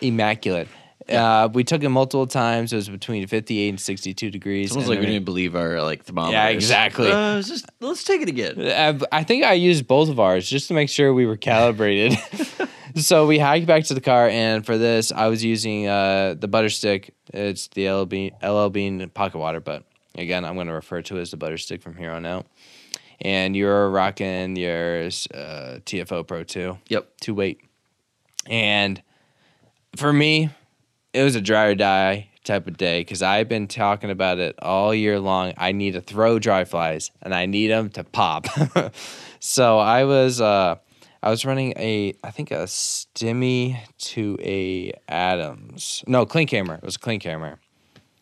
[0.00, 0.68] immaculate.
[1.08, 2.72] Uh, we took it multiple times.
[2.72, 4.66] It was between 58 and 62 degrees.
[4.66, 6.32] It's almost like we didn't believe our like thermometers.
[6.32, 7.10] Yeah, exactly.
[7.10, 8.60] Uh, it's just let's take it again.
[8.60, 12.18] Uh, I think I used both of ours just to make sure we were calibrated.
[12.96, 16.48] so we hiked back to the car, and for this, I was using uh, the
[16.48, 17.14] butter stick.
[17.34, 19.84] It's the LL Bean, LL Bean pocket water, but
[20.16, 22.46] again, I'm going to refer to it as the butter stick from here on out.
[23.20, 27.08] And you're rocking your uh, TFO Pro 2 Yep.
[27.20, 27.60] two weight.
[28.46, 29.00] And
[29.96, 30.50] for me,
[31.12, 34.56] it was a dry or die type of day because I've been talking about it
[34.60, 35.52] all year long.
[35.56, 38.46] I need to throw dry flies and I need them to pop.
[39.40, 40.76] so I was uh,
[41.22, 46.02] I was running a I think a stimmy to a Adams.
[46.08, 46.78] No, Klinkhammer.
[46.78, 47.58] It was a Klinkhammer.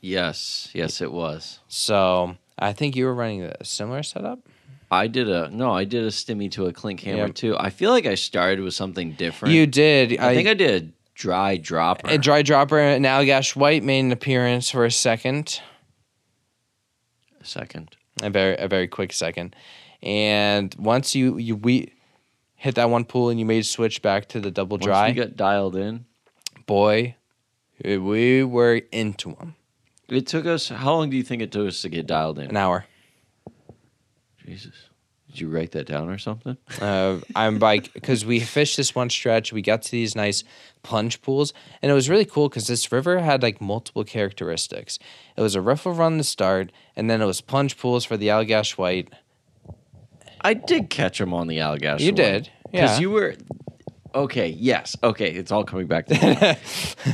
[0.01, 1.61] Yes, yes, it was.
[1.69, 4.41] So I think you were running a similar setup.
[4.91, 7.35] I did a no, I did a stimmy to a Klinkhammer Yep.
[7.35, 7.57] too.
[7.59, 9.55] I feel like I started with something different.
[9.55, 10.19] You did.
[10.19, 12.09] I, think I did a dry dropper.
[12.09, 15.61] a dry dropper and Allagash White made an appearance for a second.
[17.41, 17.97] a second.
[18.23, 19.55] a very a very quick second.
[20.03, 21.93] And once you you we
[22.57, 25.15] hit that one pool and you made switch back to the double Once dry, we
[25.15, 26.05] got dialed in,
[26.67, 27.15] boy,
[27.85, 29.55] we were into them.
[30.11, 30.69] It took us.
[30.69, 32.51] How long do you think it took us to get dialed in?
[32.51, 32.87] An hour.
[34.45, 34.75] Jesus.
[35.31, 36.57] Did you write that down or something?
[36.81, 40.43] Uh, I'm like, because we fished this one stretch, we got to these nice
[40.83, 44.99] plunge pools, and it was really cool because this river had like multiple characteristics.
[45.37, 48.27] It was a riffle run to start, and then it was plunge pools for the
[48.27, 49.13] Allagash White.
[50.41, 52.01] I did catch him on the Allagash.
[52.01, 52.15] You one.
[52.17, 53.37] did, because you were.
[54.13, 54.49] Okay.
[54.49, 54.97] Yes.
[55.01, 55.31] Okay.
[55.31, 56.15] It's all coming back to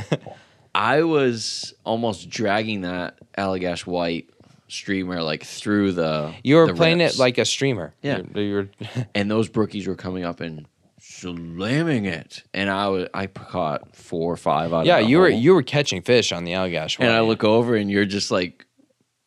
[0.09, 0.17] me.
[0.77, 4.29] I was almost dragging that Allagash White
[4.67, 6.33] streamer like through the.
[6.43, 7.15] You were the playing rips.
[7.15, 7.93] it like a streamer.
[8.01, 8.21] Yeah.
[8.35, 8.69] You- you were-
[9.15, 10.67] and those brookies were coming up and
[10.99, 14.85] slamming it, and I was I caught four or five out.
[14.85, 15.39] yeah, you were hole.
[15.39, 17.07] you were catching fish on the Allagash White.
[17.07, 18.65] and I look over and you're just like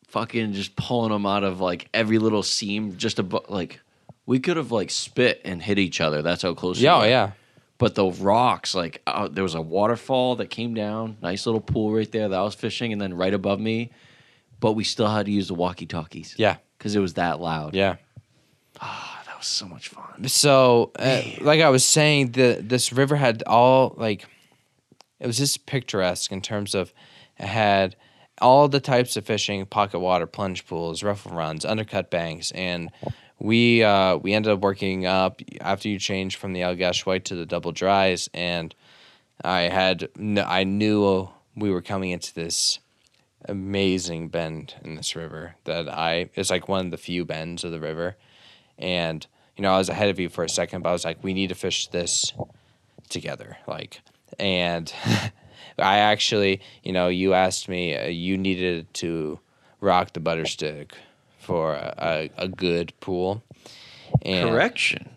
[0.08, 3.80] fucking just pulling them out of like every little seam just about like
[4.26, 7.06] we could have like spit and hit each other that's how close Yeah, oh, were.
[7.08, 7.30] yeah.
[7.80, 11.92] But the rocks like uh, there was a waterfall that came down nice little pool
[11.92, 13.90] right there that I was fishing and then right above me
[14.60, 16.56] but we still had to use the walkie talkies Yeah.
[16.76, 17.96] because it was that loud Yeah.
[18.80, 23.16] Ah, that was so much fun So, uh, like I was saying, the this river
[23.16, 24.26] had all like
[25.18, 26.92] it was just picturesque in terms of
[27.38, 27.96] it had
[28.42, 32.90] all the types of fishing: pocket water, plunge pools, riffle runs, undercut banks, and
[33.40, 37.34] we uh, we ended up working up after you changed from the Allagash White to
[37.34, 38.74] the double dries, and
[39.42, 42.78] I had I knew we were coming into this
[43.46, 47.72] amazing bend in this river that I it's like one of the few bends of
[47.72, 48.16] the river.
[48.78, 49.26] And
[49.56, 51.34] you know I was ahead of you for a second but I was like we
[51.34, 52.32] need to fish this
[53.10, 54.00] together like
[54.38, 54.90] and
[55.78, 59.38] I actually you know you asked me uh, you needed to
[59.80, 60.94] rock the butter stick
[61.40, 63.42] for a, a, good pool
[64.22, 65.08] and correction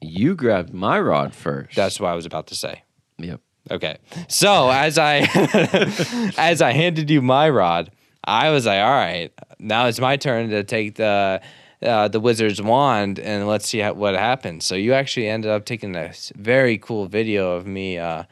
[0.00, 2.82] you grabbed my rod first that's what I was about to say
[3.18, 3.98] yep Okay.
[4.28, 5.18] So as I
[6.36, 7.90] as I handed you my rod,
[8.24, 11.40] I was like, all right, now it's my turn to take the
[11.82, 14.64] uh, the wizard's wand and let's see how, what happens.
[14.64, 18.24] So you actually ended up taking this very cool video of me uh,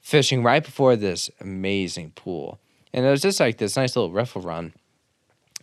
[0.00, 2.60] fishing right before this amazing pool,
[2.92, 4.72] and it was just like this nice little riffle run.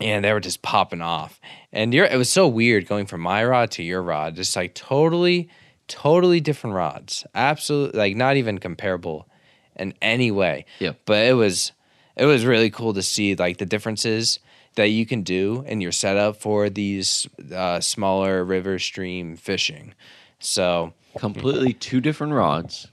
[0.02, 1.39] And they were just popping off,
[1.74, 4.74] and you're, it was so weird going from my rod to your rod, just like
[4.74, 5.50] totally,
[5.88, 9.28] totally different rods, absolutely like not even comparable
[9.76, 10.66] in any way.
[10.80, 10.93] Yeah.
[11.06, 11.74] But it was
[12.16, 14.39] it was really cool to see like the differences
[14.76, 19.93] that you can do in your setup for these uh, smaller river stream fishing.
[20.39, 22.88] So completely two different rods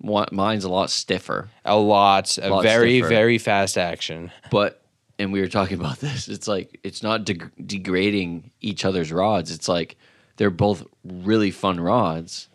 [0.00, 3.08] One, mine's a lot stiffer a lot, a Lot very stiffer.
[3.08, 4.30] very fast action.
[4.50, 4.77] but
[5.18, 9.50] and we were talking about this it's like it's not deg- degrading each other's rods
[9.50, 9.96] it's like
[10.36, 12.48] they're both really fun rods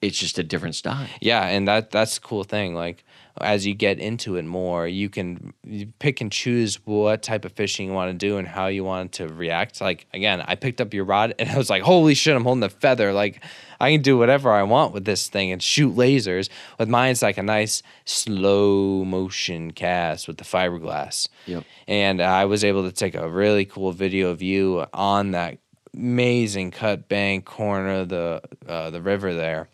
[0.00, 2.74] it's just a different style Yeah, and that that's the cool thing.
[2.74, 3.04] Like
[3.40, 5.52] as you get into it more, you can
[5.98, 9.12] pick and choose what type of fishing you want to do and how you want
[9.12, 9.80] to react.
[9.80, 12.60] Like again, I picked up your rod and I was like, "Holy shit, I'm holding
[12.60, 13.12] the feather!
[13.12, 13.42] Like
[13.80, 16.48] I can do whatever I want with this thing and shoot lasers."
[16.78, 21.28] With mine, it's like a nice slow motion cast with the fiberglass.
[21.46, 21.64] Yep.
[21.86, 25.58] And I was able to take a really cool video of you on that
[25.94, 29.68] amazing cut bank corner of the uh, the river there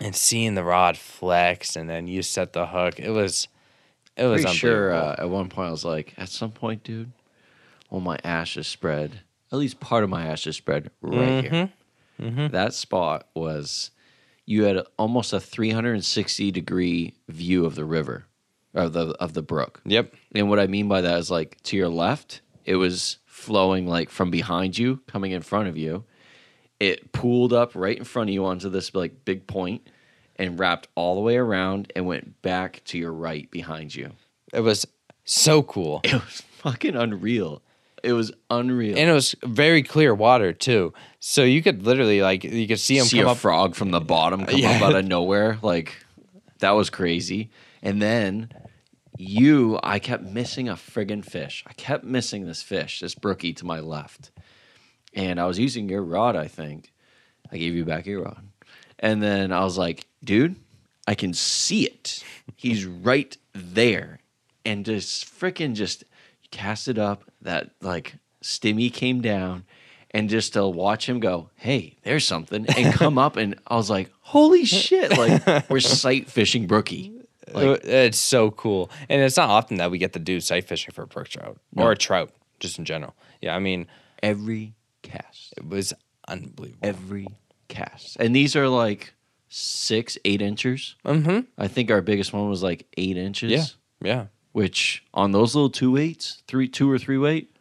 [0.00, 3.48] and seeing the rod flex and then you set the hook it was
[4.16, 7.12] it was pretty sure uh, at one point i was like at some point dude
[7.90, 9.20] well my ashes spread
[9.52, 11.72] at least part of my ashes spread right here
[12.20, 12.48] Mm-hmm.
[12.48, 13.90] that spot was
[14.46, 18.26] you had almost a 360 degree view of the river
[18.74, 21.76] of the of the brook yep And what I mean by that is like to
[21.76, 26.04] your left, it was flowing like from behind you, coming in front of you.
[26.78, 29.88] It pooled up right in front of you onto this like big point
[30.36, 34.12] and wrapped all the way around and went back to your right behind you.
[34.52, 34.86] it was
[35.24, 37.62] so cool It was fucking unreal.
[38.06, 38.96] It was unreal.
[38.96, 42.96] and it was very clear water too so you could literally like you could see
[42.98, 44.76] him see come a up frog from the bottom come Yeah.
[44.76, 45.58] up out of nowhere.
[45.60, 45.96] Like
[46.60, 47.50] that was crazy.
[47.82, 48.48] And then
[49.18, 51.64] you, I kept missing a friggin' fish.
[51.66, 54.30] I kept missing this fish, this brookie to my left.
[55.14, 56.92] And I was using your rod, I think.
[57.52, 58.42] I gave you back your rod.
[58.98, 60.56] And then I was like, dude,
[61.06, 62.22] I can see it.
[62.56, 64.20] He's right there.
[64.64, 66.04] And just freaking just
[66.50, 67.25] cast it up.
[67.46, 69.64] That like stimmy came down.
[70.12, 73.90] And just to watch him go, hey, there's something, and come up, and I was
[73.90, 75.10] like, holy shit!
[75.18, 77.12] Like we're sight fishing brookie.
[77.52, 80.92] Like it's so cool and it's not often that we get to do sight fishing
[80.92, 83.86] for a brook trout or a trout just in general yeah i mean
[84.20, 85.92] every cast, it was
[86.26, 87.28] unbelievable every
[87.68, 89.14] cast, and these are like
[89.48, 90.96] six, eight inches.
[91.04, 93.52] mm-hmm I think our biggest one was like eight inches.
[93.52, 93.64] yeah
[94.10, 94.26] yeah
[94.56, 97.54] Which on those little two weights, three, two or three weight,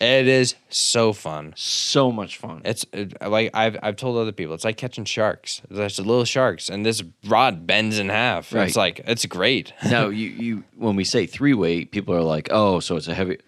[0.00, 1.54] It is so fun.
[1.56, 2.62] So much fun.
[2.64, 5.60] It's it, like I've I've told other people, it's like catching sharks.
[5.68, 8.52] There's little sharks, and this rod bends in half.
[8.52, 8.68] Right.
[8.68, 9.72] It's like it's great.
[9.90, 13.14] now you you when we say three weight, people are like, oh, so it's a
[13.14, 13.38] heavy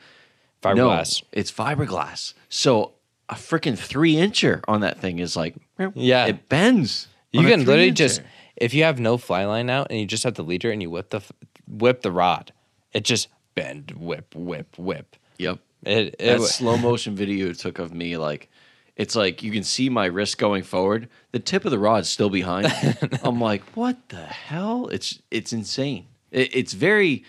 [0.60, 1.22] Fiberglass.
[1.22, 2.34] No, it's fiberglass.
[2.48, 2.94] So
[3.28, 5.54] a freaking three incher on that thing is like,
[5.94, 6.26] Yeah.
[6.26, 7.06] it bends.
[7.30, 7.94] You on a can literally three-incher.
[7.96, 8.22] just
[8.56, 10.90] if you have no fly line out and you just have the leader and you
[10.90, 11.30] whip the f-
[11.68, 12.52] whip the rod,
[12.96, 15.16] it just bend, whip, whip, whip.
[15.36, 15.58] yep.
[15.82, 18.48] It, it That slow motion video you took of me, like,
[18.96, 21.10] it's like you can see my wrist going forward.
[21.32, 22.72] The tip of the rod's still behind.
[23.22, 24.88] I'm like, what the hell?
[24.88, 26.06] It's it's insane.
[26.30, 27.24] It, it's very.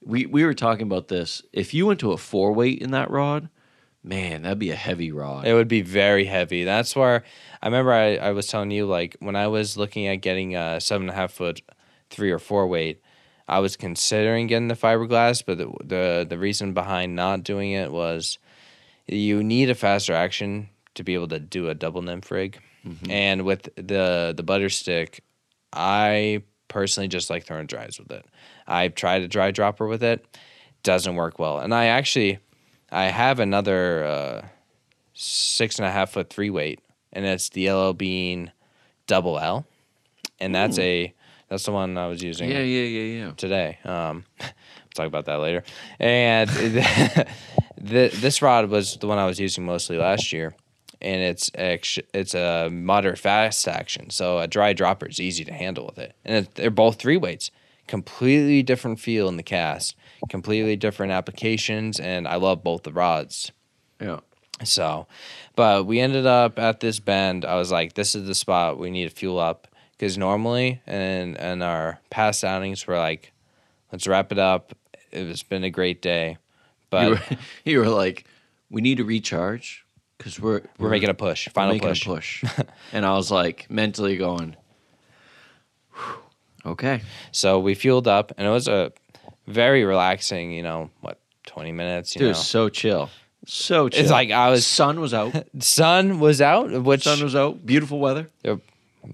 [0.00, 1.42] We we were talking about this.
[1.52, 3.48] If you went to a four weight in that rod,
[4.04, 5.44] man, that'd be a heavy rod.
[5.44, 6.62] It would be very heavy.
[6.62, 7.24] That's where
[7.60, 10.80] I remember I, I was telling you like when I was looking at getting a
[10.80, 11.60] seven and a half foot
[12.10, 13.02] three or four weight,
[13.48, 17.90] I was considering getting the fiberglass, but the the, the reason behind not doing it
[17.90, 18.38] was
[19.06, 22.58] you need a faster action to be able to do a double nymph rig.
[23.10, 25.22] And with the the butter stick,
[25.72, 28.24] I personally just like throwing dries with it.
[28.66, 30.24] I've tried a dry dropper with it,
[30.82, 31.58] doesn't work well.
[31.58, 32.38] And I actually
[32.90, 34.46] I have another uh,
[35.14, 36.80] six and a half foot three weight,
[37.12, 38.52] and it's the LL Bean
[39.06, 39.66] double L,
[40.38, 41.14] and that's a
[41.48, 43.32] that's the one I was using yeah, yeah, yeah, yeah.
[43.32, 43.78] today.
[43.84, 44.48] Um, we'll
[44.94, 45.64] talk about that later.
[45.98, 46.48] And
[47.80, 50.54] the, this rod was the one I was using mostly last year,
[51.00, 55.86] and it's it's a moderate fast action, so a dry dropper is easy to handle
[55.86, 56.14] with it.
[56.24, 57.50] And it, they're both three weights,
[57.86, 59.96] completely different feel in the cast,
[60.28, 63.52] completely different applications, and I love both the rods.
[64.00, 64.20] Yeah.
[64.64, 65.06] So,
[65.54, 67.44] but we ended up at this bend.
[67.44, 69.67] I was like, this is the spot we need to fuel up.
[69.98, 73.32] Because normally and in our past outings, we're like,
[73.90, 74.72] let's wrap it up.
[75.10, 76.38] It's been a great day.
[76.88, 78.24] But you, we're, were, you were like,
[78.70, 79.84] we need to recharge
[80.16, 82.04] because we're, making a push, we're final push.
[82.04, 82.44] push.
[82.92, 84.56] and I was like, mentally going,
[86.64, 87.02] okay.
[87.32, 88.92] So we fueled up, and it was a
[89.46, 92.14] very relaxing, you know, what, 20 minutes?
[92.14, 93.10] You Dude, know, so chill.
[93.46, 94.00] So chill.
[94.00, 95.34] It's like I was- sun was out.
[95.60, 97.64] sun was out, which sun was out.
[97.64, 98.28] Beautiful weather.
[98.44, 98.60] Yep.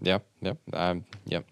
[0.01, 0.24] Yep.
[0.45, 0.59] Yep.
[0.75, 1.47] Um, yep.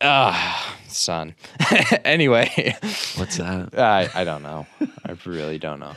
[0.00, 1.34] Ah, sun.
[2.04, 2.74] anyway,
[3.16, 3.78] What's that?
[3.78, 4.66] I I don't know.
[5.06, 5.92] I really don't know.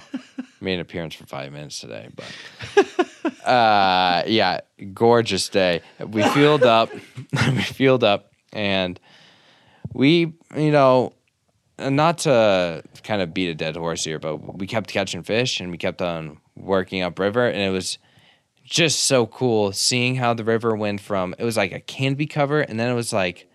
[0.61, 4.61] Made an appearance for five minutes today, but uh, yeah,
[4.93, 5.81] gorgeous day.
[6.05, 6.93] We fueled up.
[7.47, 8.99] we fueled up, and
[9.93, 11.13] we, you know,
[11.79, 15.71] not to kind of beat a dead horse here, but we kept catching fish and
[15.71, 17.97] we kept on working upriver, and it was
[18.65, 22.59] just so cool seeing how the river went from it was like a canopy cover,
[22.61, 23.47] and then it was like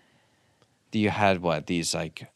[0.91, 2.27] you had what these like.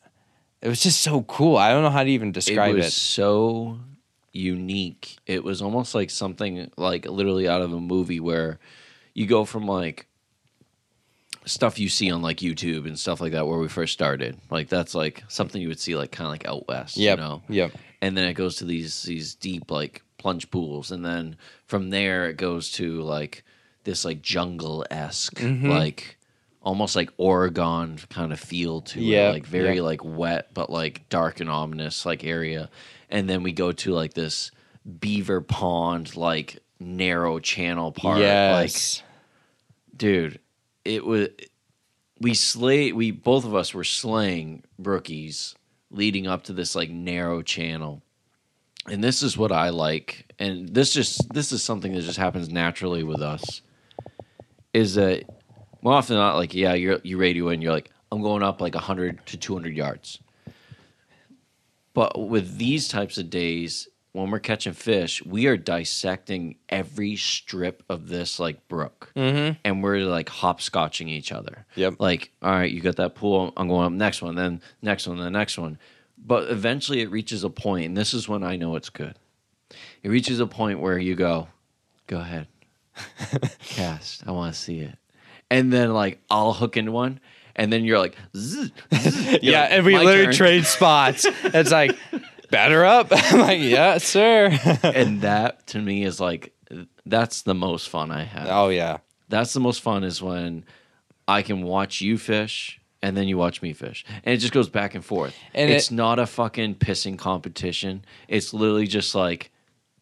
[0.61, 1.57] It was just so cool.
[1.57, 2.91] I don't know how to even describe it it.
[2.91, 3.79] so
[4.31, 5.17] unique.
[5.25, 8.59] It was almost like something like literally out of a movie where
[9.13, 10.07] you go from like
[11.45, 14.37] stuff you see on like YouTube and stuff like that where we first started.
[14.49, 17.17] Like that's like something you would see like kind of like out west, Yep.
[17.17, 17.41] you know.
[17.47, 17.71] Yep.
[18.01, 21.35] And then it goes to these these deep like plunge pools and then
[21.67, 23.43] from there it goes to like
[23.83, 25.69] this like jungle-esque Mm-hmm.
[25.69, 26.17] like
[26.63, 31.39] almost like Oregon kind of feel to it, like very like wet but like dark
[31.41, 32.71] and ominous like area.
[33.11, 34.49] And then we go to like this
[34.99, 38.15] beaver pond like narrow channel part.
[38.15, 39.03] Like Yes.
[39.95, 40.39] dude,
[40.83, 41.27] it was
[42.19, 45.53] we slay we both of us were slaying brookies
[45.91, 48.01] leading up to this like narrow channel.
[48.89, 52.49] And this is what I like and this just this is something that just happens
[52.49, 53.61] naturally with us
[54.73, 55.23] is that
[55.81, 58.61] more often than not like yeah, you're you radio in you're like I'm going up
[58.61, 60.19] like 100 to 200 yards.
[61.93, 67.83] But with these types of days, when we're catching fish, we are dissecting every strip
[67.89, 69.57] of this like brook, Mm-hmm.
[69.63, 71.65] and we're like hopscotching each other.
[71.75, 71.95] Yep.
[71.99, 73.51] Like, all right, you got that pool.
[73.57, 75.77] I'm going up next one, then next one, then next one.
[76.25, 79.15] But eventually, it reaches a point, and this is when I know it's good.
[80.01, 81.49] It reaches a point where you go,
[82.07, 82.47] go ahead,
[83.59, 84.27] cast.
[84.27, 84.97] I want to see it,
[85.51, 87.19] and then like I'll hook into one.
[87.57, 89.31] And then you're like, zzz, zzz.
[89.31, 91.25] You're yeah, like, and we literally turn." trade spots.
[91.25, 91.97] it's like,
[92.51, 93.07] batter up.
[93.11, 94.59] I'm like, yeah, sir.
[94.83, 96.53] and that to me is like
[97.05, 98.47] that's the most fun I have.
[98.49, 98.97] oh yeah.
[99.29, 100.65] That's the most fun is when
[101.27, 104.03] I can watch you fish and then you watch me fish.
[104.23, 105.35] And it just goes back and forth.
[105.53, 108.03] And it's it- not a fucking pissing competition.
[108.27, 109.51] It's literally just like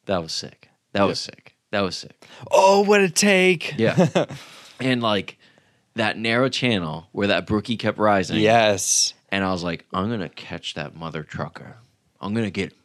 [0.06, 0.70] that was sick.
[0.94, 1.58] That was sick.
[1.72, 2.26] That was sick.
[2.50, 3.78] Oh, what a take.
[3.78, 4.26] Yeah.
[4.80, 5.38] and like
[5.96, 8.40] that narrow channel where that brookie kept rising.
[8.40, 9.14] Yes.
[9.28, 11.76] And I was like, I'm gonna catch that mother trucker.
[12.22, 12.80] I'm gonna get him.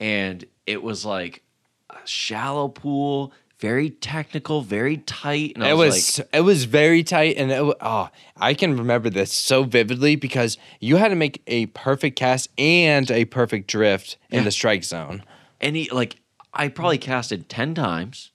[0.00, 1.42] And it was like
[1.90, 5.52] a shallow pool, very technical, very tight.
[5.54, 8.76] And I It was, was like, it was very tight, and it, oh, I can
[8.76, 13.68] remember this so vividly because you had to make a perfect cast and a perfect
[13.68, 14.44] drift in Yeah.
[14.44, 15.22] the strike zone.
[15.60, 16.16] and he like
[16.52, 18.30] I probably casted ten times,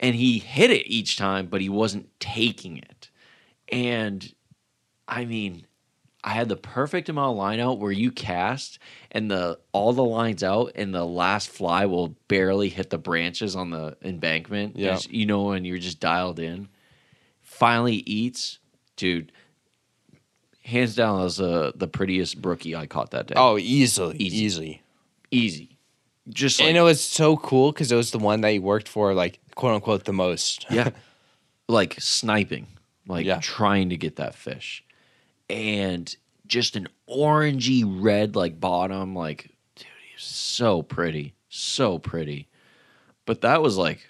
[0.00, 3.10] and he hit it each time, but he wasn't taking it.
[3.70, 4.32] And
[5.06, 5.66] I mean,
[6.24, 8.78] I had the perfect amount of line out where you cast
[9.12, 13.54] and the all the lines out and the last fly will barely hit the branches
[13.54, 14.76] on the embankment.
[14.76, 14.98] Yeah.
[15.08, 16.68] You know, and you're just dialed in.
[17.42, 18.58] Finally eats,
[18.96, 19.32] dude.
[20.64, 23.34] Hands down, that was uh, the prettiest brookie I caught that day.
[23.36, 24.36] Oh, easily, Easy.
[24.44, 24.82] easily.
[25.30, 25.70] easy.
[26.28, 28.86] Just like and it was so cool because it was the one that you worked
[28.86, 30.66] for, like quote unquote, the most.
[30.70, 30.90] yeah,
[31.68, 32.66] like sniping,
[33.06, 33.38] like Yeah.
[33.40, 34.84] trying to get that fish,
[35.48, 36.14] and
[36.46, 42.48] just an orangey red like bottom, like dude, he was so pretty, so pretty.
[43.24, 44.06] But that was like,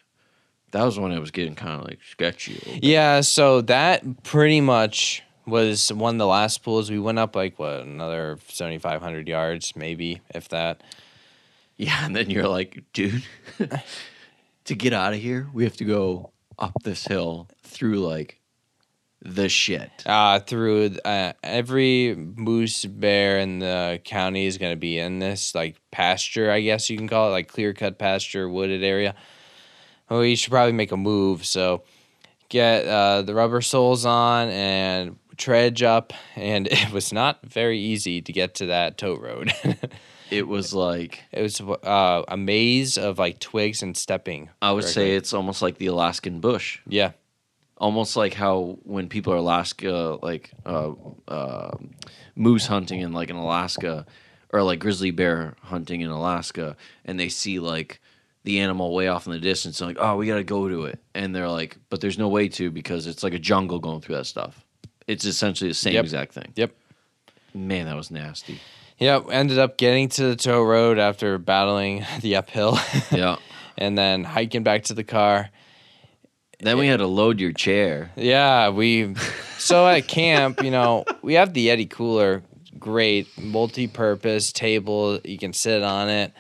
[0.70, 2.52] that was when it was getting kind of like sketchy.
[2.52, 2.84] a little bit.
[2.84, 6.90] Yeah, so that pretty much was one of the last pools.
[6.90, 10.82] We went up like what another seventy five hundred yards, maybe if that.
[11.76, 13.22] Yeah, and then you're like, dude,
[14.64, 18.40] to get out of here, we have to go up this hill through like
[19.22, 19.90] the shit.
[20.06, 25.54] Uh, through uh, every moose bear in the county is going to be in this
[25.54, 29.14] like pasture, I guess you can call it, like clear cut pasture, wooded area.
[30.08, 31.44] Well, you should probably make a move.
[31.44, 31.82] So
[32.48, 36.12] get uh, the rubber soles on and trudge up.
[36.36, 39.52] And it was not very easy to get to that tote road.
[40.30, 44.50] It was like it was uh, a maze of like twigs and stepping.
[44.60, 46.80] I would say it's almost like the Alaskan bush.
[46.86, 47.12] yeah.
[47.78, 50.92] Almost like how when people are Alaska, like uh,
[51.28, 51.76] uh,
[52.34, 54.04] moose hunting in like in Alaska,
[54.52, 58.00] or like grizzly bear hunting in Alaska, and they see like
[58.44, 60.98] the animal way off in the distance, and like, oh, we gotta go to it,
[61.14, 64.16] and they're like, but there's no way to because it's like a jungle going through
[64.16, 64.64] that stuff.
[65.06, 66.04] It's essentially the same Yep.
[66.04, 66.52] exact thing.
[66.56, 66.74] Yep.
[67.54, 68.58] Man, that was nasty.
[68.98, 69.26] Yep.
[69.30, 72.78] Ended up getting to the tote road after battling the uphill.
[73.12, 73.36] Yeah.
[73.78, 75.50] and then hiking back to the car.
[76.60, 78.10] Then we had to load your chair.
[78.16, 79.14] Yeah, we
[79.58, 82.42] so at camp, you know, we have the Yeti cooler,
[82.78, 86.32] great multi-purpose table, you can sit on it.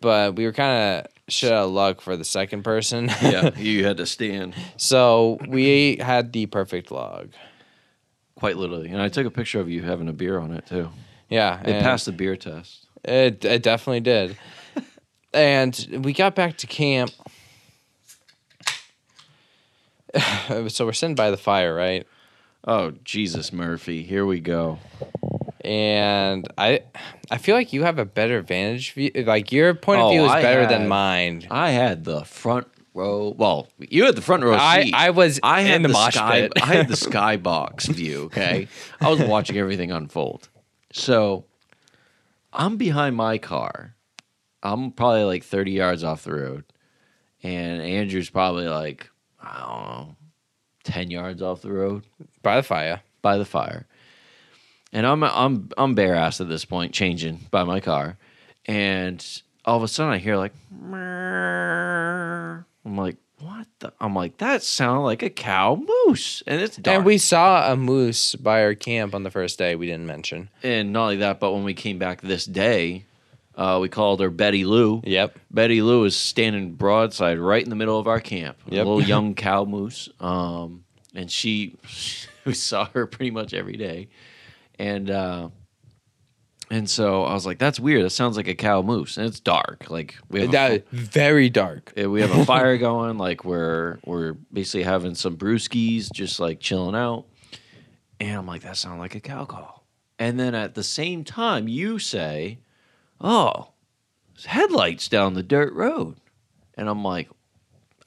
[0.00, 3.10] But we were kind of shit out of luck for the second person.
[3.22, 7.30] Yeah, you had to stand so we had the perfect log.
[8.34, 10.90] quite literally, and I took a picture of you having a beer on it too.
[11.28, 12.86] Yeah, It passed the beer test.
[13.04, 14.36] It it definitely did.
[15.34, 17.10] and we got back to camp.
[20.68, 22.06] so we're sitting by the fire, right?
[22.66, 24.02] Oh Jesus, Murphy!
[24.02, 24.78] Here we go.
[25.64, 26.80] and I
[27.30, 29.10] I feel like you have a better vantage view.
[29.14, 31.46] Like your point of Oh, view is oh, I better had- than mine.
[31.50, 33.34] I had the front row.
[33.36, 34.94] Well, you had the front row I, seat.
[34.94, 36.40] I was I had in the, mosh sky.
[36.42, 36.52] pit.
[36.62, 38.24] I had the skybox view.
[38.24, 38.68] Okay,
[39.00, 40.48] I was watching everything unfold.
[40.92, 41.44] So
[42.52, 43.94] I'm behind my car.
[44.62, 46.64] I'm probably like 30 yards off the road,
[47.42, 49.08] and Andrew's probably like
[49.42, 50.16] I don't know,
[50.84, 52.04] 10 yards off the road
[52.42, 53.00] by the fire.
[53.22, 53.86] by the fire.
[54.92, 58.16] And I'm I'm I'm bare ass at this point, changing by my car,
[58.64, 59.24] and
[59.66, 60.52] all of a sudden I hear like.
[62.84, 63.92] I'm like, what the?
[64.00, 65.76] I'm like, that sounded like a cow
[66.06, 66.96] moose, and it's dark.
[66.96, 69.76] And we saw a moose by our camp on the first day.
[69.76, 70.48] We didn't mention.
[70.62, 73.04] and not only that, but when we came back this day,
[73.58, 75.02] uh, we called her Betty Lou.
[75.04, 75.38] Yep.
[75.50, 78.56] Betty Lou is standing broadside right in the middle of our camp.
[78.68, 78.86] A Yep.
[78.86, 80.08] little young cow moose.
[80.20, 80.84] Um,
[81.14, 81.76] and she,
[82.46, 84.08] we saw her pretty much every day.
[84.78, 85.48] And, uh,
[86.70, 88.04] and so I was like, that's weird.
[88.04, 89.16] That sounds like a cow moose.
[89.16, 89.90] And it's dark.
[89.90, 91.92] Like we have, a, very dark.
[91.96, 93.18] we have a fire going.
[93.18, 97.24] Like we're, we're basically having some brewskis, just like chilling out.
[98.20, 99.84] And I'm like, that sounds like a cow call.
[100.18, 102.58] And then at the same time, you say,
[103.20, 103.68] oh,
[104.44, 106.16] headlights down the dirt road.
[106.74, 107.28] And I'm like,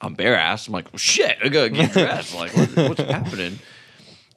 [0.00, 0.66] I'm bare ass.
[0.66, 2.34] I'm like, well, shit, I gotta get dressed.
[2.34, 3.58] like, what, what's happening?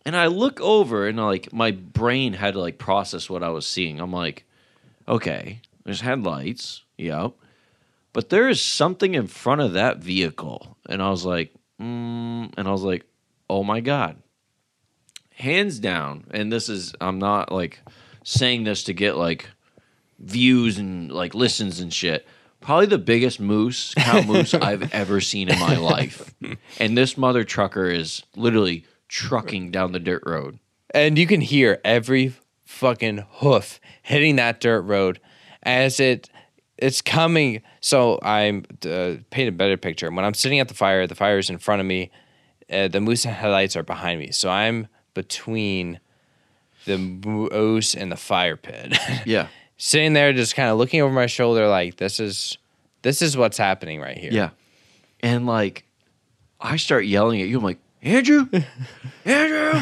[0.05, 3.65] And I look over and like my brain had to like process what I was
[3.65, 3.99] seeing.
[3.99, 4.45] I'm like,
[5.07, 6.83] okay, there's headlights.
[6.97, 7.33] Yep.
[8.13, 10.77] But there is something in front of that vehicle.
[10.87, 13.05] And I was like, mm, and I was like,
[13.49, 14.17] oh my God.
[15.31, 16.25] Hands down.
[16.31, 17.81] And this is, I'm not like
[18.23, 19.49] saying this to get like
[20.19, 22.27] views and like listens and shit.
[22.61, 26.33] Probably the biggest moose, cow moose I've ever seen in my life.
[26.79, 30.59] And this mother trucker is literally trucking down the dirt road.
[30.91, 35.19] And you can hear every fucking hoof hitting that dirt road
[35.63, 36.29] as it
[36.77, 37.61] it's coming.
[37.79, 40.11] So I'm uh, paint a better picture.
[40.11, 42.11] When I'm sitting at the fire, the fire is in front of me.
[42.69, 45.99] Uh, the moose headlights are behind me, so I'm between
[46.85, 48.97] the moose and the fire pit.
[49.25, 49.47] Yeah.
[49.77, 52.57] Sitting there, just kind of looking over my shoulder, like this is
[53.01, 54.31] this is what's happening right here.
[54.31, 54.49] Yeah.
[55.21, 55.85] And like,
[56.59, 57.57] I start yelling at you.
[57.57, 58.47] I'm like, Andrew,
[59.25, 59.81] Andrew,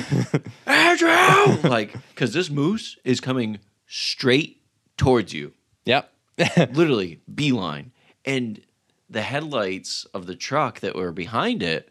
[0.66, 1.70] Andrew.
[1.70, 4.62] like, because this moose is coming straight
[4.98, 5.54] towards you,
[5.86, 6.12] Yep.
[6.72, 7.92] literally beeline.
[8.26, 8.62] And
[9.10, 11.90] the headlights of the truck that were behind it,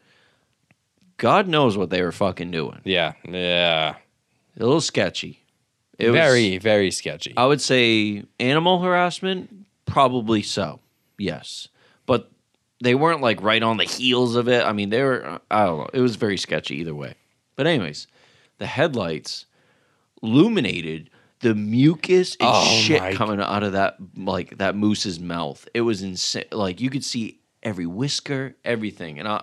[1.19, 2.81] God knows what they were fucking doing.
[2.85, 3.13] yeah.
[3.29, 3.97] Yeah.
[4.59, 5.42] A little sketchy.
[5.99, 7.35] It was- very very sketchy.
[7.37, 10.81] I would say animal harassment, probably so.
[11.19, 11.69] Yes.
[12.07, 12.31] But
[12.83, 14.65] they weren't like right on the heels of it.
[14.65, 15.89] I mean, they were, I don't know.
[15.93, 17.15] It was very sketchy either way.
[17.55, 18.09] But, anyways,
[18.59, 19.45] the headlights
[20.23, 25.69] illuminated the mucus and Oh shit coming out of that, like, that moose's mouth.
[25.75, 26.45] It was insane.
[26.53, 29.19] Like, you could see every whisker, everything.
[29.19, 29.43] And I,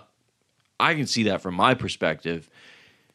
[0.78, 2.50] I can see that from my perspective.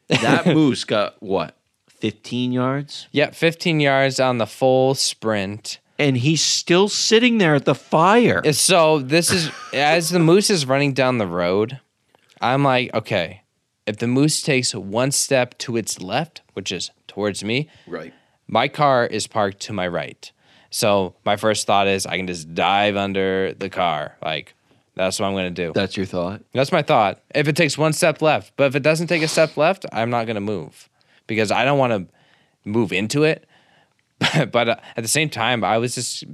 [0.08, 1.56] That moose got what?
[1.98, 3.08] 15 yards?
[3.12, 5.78] yeah, 15 yards on the full sprint.
[5.98, 8.42] and he's still sitting there at the fire.
[8.44, 11.80] Uh, so this is as the moose is running down the road.
[12.40, 13.42] I'm like, okay,
[13.86, 18.12] if the moose takes one step to its left, which is towards me, right.
[18.46, 20.30] my car is parked to my right.
[20.70, 24.16] So my first thought is I can just dive under the car.
[24.22, 24.54] Like
[24.94, 25.72] that's what I'm gonna do.
[25.74, 26.42] That's your thought.
[26.52, 27.22] That's my thought.
[27.34, 30.10] If it takes one step left, but if it doesn't take a step left, I'm
[30.10, 30.90] not gonna move
[31.26, 32.06] because I don't want to
[32.68, 33.46] move into it.
[34.52, 36.24] but uh, at the same time, I was just,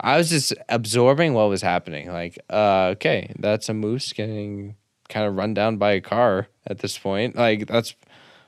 [0.00, 2.10] I was just absorbing what was happening.
[2.10, 4.76] Like, uh, okay, that's a moose getting
[5.08, 7.36] kind of run down by a car at this point.
[7.36, 7.94] Like that's,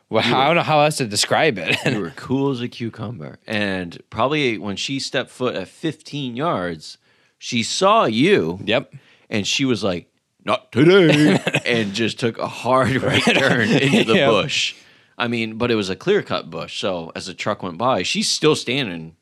[0.09, 1.77] well, I don't know how else to describe it.
[1.87, 3.39] You were cool as a cucumber.
[3.47, 6.99] And probably when she stepped foot at 15 yards,
[7.39, 8.93] she saw you yep.
[9.31, 10.09] and she was like,
[10.45, 11.39] not today.
[11.67, 14.31] and just took a hard right turn into the Yep.
[14.31, 14.75] bush.
[15.21, 16.81] I mean, but it was a clear cut bush.
[16.81, 19.17] So as the truck went by, she's still standing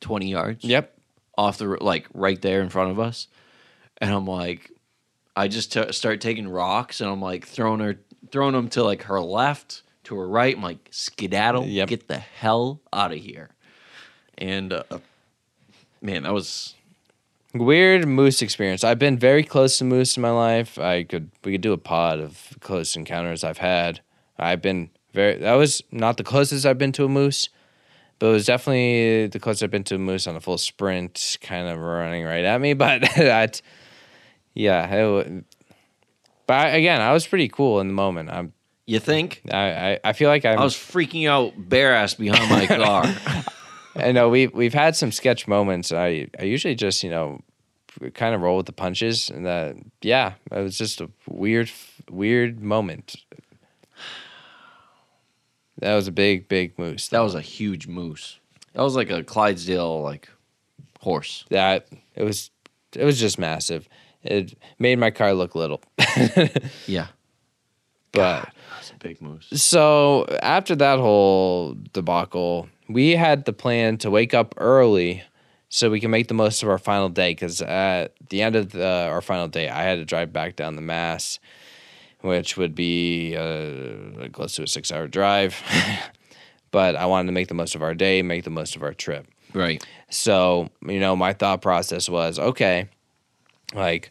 [0.00, 0.64] 20 yards.
[0.64, 0.96] Yep.
[1.36, 3.26] off the like right there in front of us,
[3.98, 4.70] and I'm like,
[5.36, 7.96] I just t- start taking rocks and I'm like throwing her,
[8.30, 10.54] throwing them to like her left, to her right.
[10.56, 11.88] I'm like, skedaddle, Yep.
[11.88, 13.50] get the hell out of here.
[14.38, 14.82] And uh,
[16.00, 16.74] man, that was
[17.52, 18.82] Weird moose experience.
[18.82, 20.76] I've been very close to moose in my life.
[20.78, 24.00] I could we could do a pod of close encounters I've had.
[24.38, 27.48] I've been very that was not the closest I've been to a moose,
[28.18, 31.38] but it was definitely the closest I've been to a moose on a full sprint,
[31.40, 32.74] kind of running right at me.
[32.84, 33.62] But that,
[34.52, 35.44] yeah, it,
[36.46, 38.30] but I, again, I was pretty cool in the moment.
[38.30, 38.52] I'm
[38.86, 40.58] you think I I, I feel like I'm.
[40.58, 43.04] I was freaking out bare ass behind my car.
[43.96, 45.92] I know we've we've had some sketch moments.
[45.92, 47.40] I I usually just you know
[48.14, 51.70] kind of roll with the punches, and that yeah, it was just a weird
[52.10, 53.16] weird moment.
[55.78, 57.08] That was a big big moose.
[57.08, 58.38] that was a huge moose.
[58.74, 60.28] That was like a Clydesdale like
[61.00, 61.44] horse.
[61.50, 62.50] that it was
[62.96, 63.88] it was just massive.
[64.22, 65.82] It made my car look little,
[66.86, 67.08] Yeah,
[68.12, 68.48] but.
[68.74, 69.46] that's a big moose.
[69.52, 75.22] So after that whole debacle, we had the plan to wake up early
[75.68, 77.32] so we can make the most of our final day.
[77.32, 80.76] Because at the end of the, our final day, I had to drive back down
[80.76, 81.38] the Mass,
[82.24, 85.62] which would be uh, close to a six-hour drive.
[86.70, 88.94] but I wanted to make the most of our day, make the most of our
[88.94, 89.26] trip.
[89.52, 89.86] Right.
[90.08, 92.88] So, you know, my thought process was okay,
[93.74, 94.10] like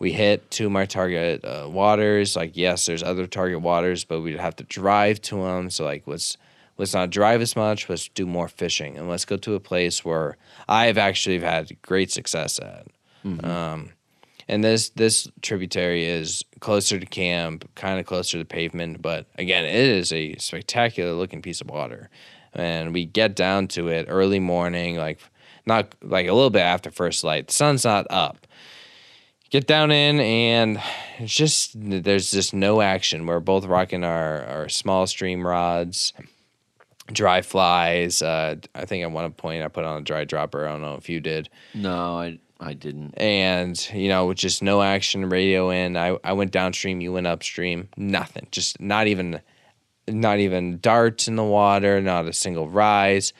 [0.00, 2.34] we hit two of my target uh, waters.
[2.34, 5.70] Like, yes, there's other target waters, but we'd have to drive to them.
[5.70, 6.36] So, like, let's
[6.76, 7.88] let's not drive as much.
[7.88, 10.36] Let's do more fishing, and let's go to a place where
[10.68, 12.88] I've actually had great success at.
[13.44, 13.92] Um,
[14.48, 19.64] and this this tributary is closer to camp, kind of closer to pavement, but again,
[19.64, 22.10] it is a spectacular looking piece of water.
[22.52, 25.18] And we get down to it early morning, like
[25.66, 27.48] not like a little bit after first light.
[27.48, 28.46] The sun's not up.
[29.50, 30.82] Get down in, and
[31.18, 33.26] it's just there's just no action.
[33.26, 36.12] We're both rocking our our small stream rods,
[37.12, 38.20] dry flies.
[38.20, 40.66] Uh, I think at one point I put on a dry dropper.
[40.66, 43.14] I don't know if you did No, I I didn't.
[43.18, 47.26] and you know with just no action radio in I, I went downstream you went
[47.26, 47.88] upstream.
[47.96, 48.48] Nothing.
[48.50, 49.40] Just not even
[50.08, 53.32] not even darts in the water not a single rise.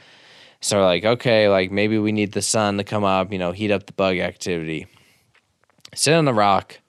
[0.60, 3.70] So like okay like maybe we need the sun to come up you know heat
[3.70, 4.86] up the bug activity.
[5.94, 6.80] Sit on the rock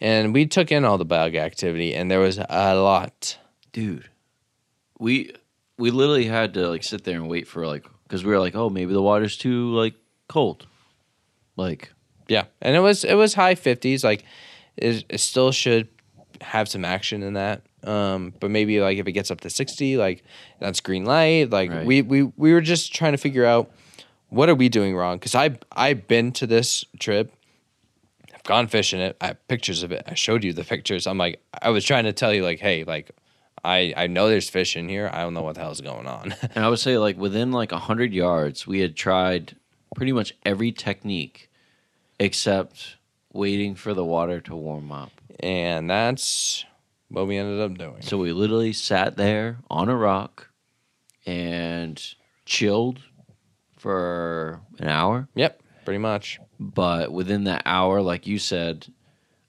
[0.00, 3.38] and we took in all the bug activity and there was a lot.
[3.72, 4.08] Dude
[5.00, 5.32] we
[5.78, 8.54] we literally had to like sit there and wait for like because we were like
[8.54, 9.94] oh maybe the water's too like
[10.28, 10.66] cold
[11.60, 11.92] Like,
[12.28, 14.02] Yeah, and it was it was high fifties.
[14.04, 14.24] Like,
[14.76, 15.88] it, it still should
[16.40, 17.62] have some action in that.
[17.84, 20.22] Um, but maybe like if it gets up to sixty, like
[20.58, 21.50] that's green light.
[21.50, 21.86] Like Right.
[21.86, 23.70] we we we were just trying to figure out
[24.28, 25.16] what are we doing wrong?
[25.18, 27.32] Because I I've been to this trip.
[28.34, 29.16] I've gone fishing it.
[29.20, 30.02] I have pictures of it.
[30.06, 31.06] I showed you the pictures.
[31.06, 33.10] I'm like I was trying to tell you like, hey, like
[33.64, 35.10] I I know there's fish in here.
[35.12, 36.34] I don't know what the hell's going on.
[36.54, 39.56] and I would say like within like a hundred yards, we had tried
[39.96, 41.49] pretty much every technique
[42.20, 42.96] except
[43.32, 45.10] waiting for the water to warm up.
[45.40, 46.64] and that's
[47.08, 48.02] what we ended up doing.
[48.02, 50.48] So we literally sat there on a rock
[51.26, 52.00] and
[52.44, 53.00] chilled
[53.78, 55.28] for an hour.
[55.34, 56.38] Yep, pretty much.
[56.60, 58.86] But within that hour, like you said,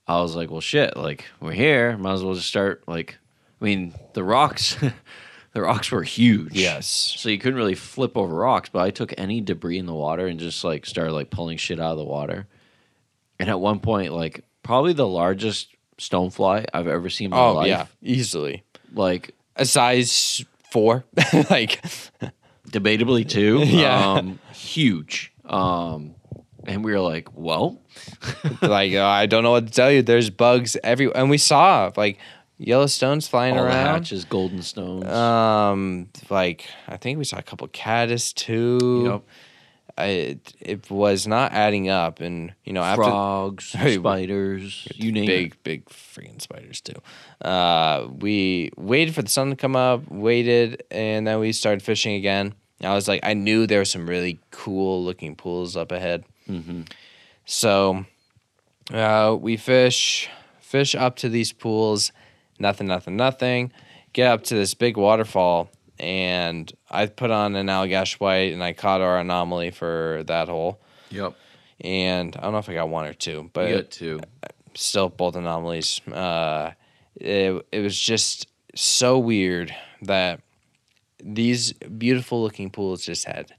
[0.07, 1.97] I was like, well, shit, like we're here.
[1.97, 2.83] Might as well just start.
[2.87, 3.17] Like,
[3.61, 4.75] I mean, the rocks,
[5.53, 6.53] the rocks were huge.
[6.53, 6.87] Yes.
[7.17, 10.25] So you couldn't really flip over rocks, but I took any debris in the water
[10.27, 12.47] and just like started like pulling shit out of the water.
[13.41, 15.67] And at one point, like probably the largest
[15.97, 17.67] stonefly I've ever seen in my Oh life.
[17.67, 18.63] yeah, easily
[18.93, 21.03] Like a size four.
[21.49, 21.81] like
[22.69, 23.59] debatably two.
[23.65, 24.13] Yeah.
[24.13, 25.33] Um, huge.
[25.45, 26.15] Um,
[26.65, 27.81] and we were like, well,
[28.61, 30.01] like uh, I don't know what to tell you.
[30.03, 32.19] There's bugs every, and we saw like
[32.59, 33.87] Yellowstone's flying all the around.
[33.87, 35.07] hatches, golden stones.
[35.07, 39.03] Um, like I think we saw a couple caddis too.
[39.11, 39.21] Yep.
[39.97, 45.11] I, it, it was not adding up, and you know after frogs, Hey, spiders, you
[45.11, 45.63] name big, it.
[45.63, 47.01] big freaking spiders too.
[47.43, 52.15] Uh, we waited for the sun to come up, waited, and then we started fishing
[52.15, 52.53] again.
[52.83, 56.23] I was like, I knew there were some really cool looking pools up ahead.
[56.49, 56.89] Mhm.
[57.45, 58.05] So
[58.91, 60.29] uh, we fish,
[60.59, 62.11] fish up to these pools,
[62.59, 63.71] nothing, nothing, nothing.
[64.13, 65.69] Get up to this big waterfall,
[66.01, 70.81] and I put on an Allagash white, and I caught our anomaly for that hole.
[71.11, 71.35] Yep.
[71.81, 74.19] And I don't know if I got one or two, but You got two.
[74.73, 76.01] still both anomalies.
[76.07, 76.71] Uh,
[77.15, 80.41] it, it was just so weird that
[81.23, 83.53] these beautiful looking pools just had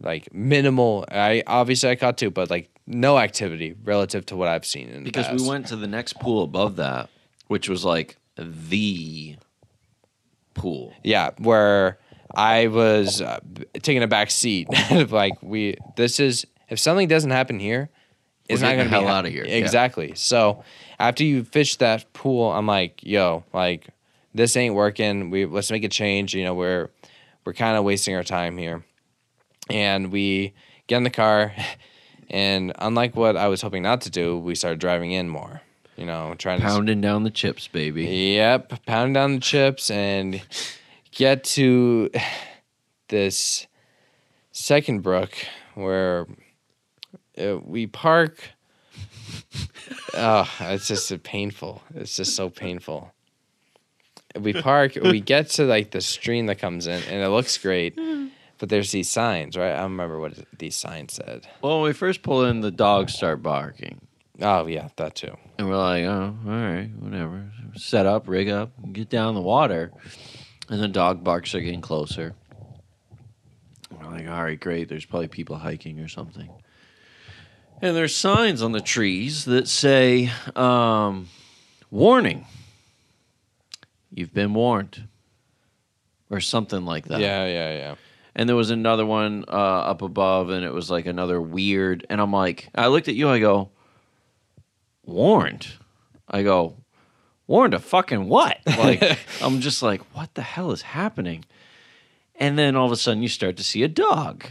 [0.00, 1.04] like minimal.
[1.10, 5.04] I obviously I caught two, but like no activity relative to what I've seen in
[5.04, 7.10] the Because we went to the next pool above that,
[7.48, 9.36] which was like the
[10.56, 10.92] pool.
[11.04, 11.98] Yeah, where
[12.34, 13.40] I was uh,
[13.74, 14.68] taking a back seat.
[15.10, 17.88] like we, this is if something doesn't happen here,
[18.48, 19.44] it's We're not gonna the be hell outta here.
[19.44, 19.56] Yeah.
[19.56, 20.12] Exactly.
[20.14, 20.62] So
[20.98, 23.88] after you fish that pool, I'm like, yo, like
[24.34, 25.30] this ain't working.
[25.30, 26.34] We let's make a change.
[26.34, 26.90] You know, we're
[27.44, 28.84] we're kind of wasting our time here,
[29.70, 30.54] and we
[30.86, 31.54] get in the car,
[32.30, 35.62] and unlike what I was hoping not to do, we started driving in more.
[35.96, 38.04] You know, trying to Pounding down the chips, baby.
[38.04, 40.42] Yep, pound down the chips and
[41.10, 42.10] get to
[43.08, 43.66] this
[44.52, 45.32] second brook
[45.74, 46.26] where
[47.38, 48.38] uh, we park.
[50.14, 51.82] Oh, it's just a painful.
[51.94, 53.12] It's just so painful.
[54.38, 54.94] We park.
[55.02, 57.98] we get to like the stream that comes in, and it looks great.
[58.58, 59.72] But there's these signs, right?
[59.72, 61.46] I don't remember what these signs said.
[61.60, 64.05] Well, when we first pull in, the dogs start barking.
[64.40, 65.36] Oh yeah, that too.
[65.58, 67.50] And we're like, oh, all right, whatever.
[67.74, 69.92] Set up, rig up, get down the water.
[70.68, 72.34] And the dog barks are getting closer.
[73.90, 74.88] We're like, all right, great.
[74.88, 76.50] There's probably people hiking or something.
[77.80, 81.28] And there's signs on the trees that say, um,
[81.90, 82.46] warning.
[84.10, 85.08] You've been warned.
[86.28, 87.20] Or something like that.
[87.20, 87.94] Yeah, yeah, yeah.
[88.34, 92.04] And there was another one uh, up above, and it was like another weird.
[92.10, 93.28] And I'm like, I looked at you.
[93.28, 93.70] I go,
[95.06, 95.68] warned.
[96.28, 96.76] I go,
[97.46, 98.58] warned of fucking what?
[98.66, 101.44] Like, I'm just like, what the hell is happening?
[102.34, 104.44] And then all of a sudden, you start to see a dog,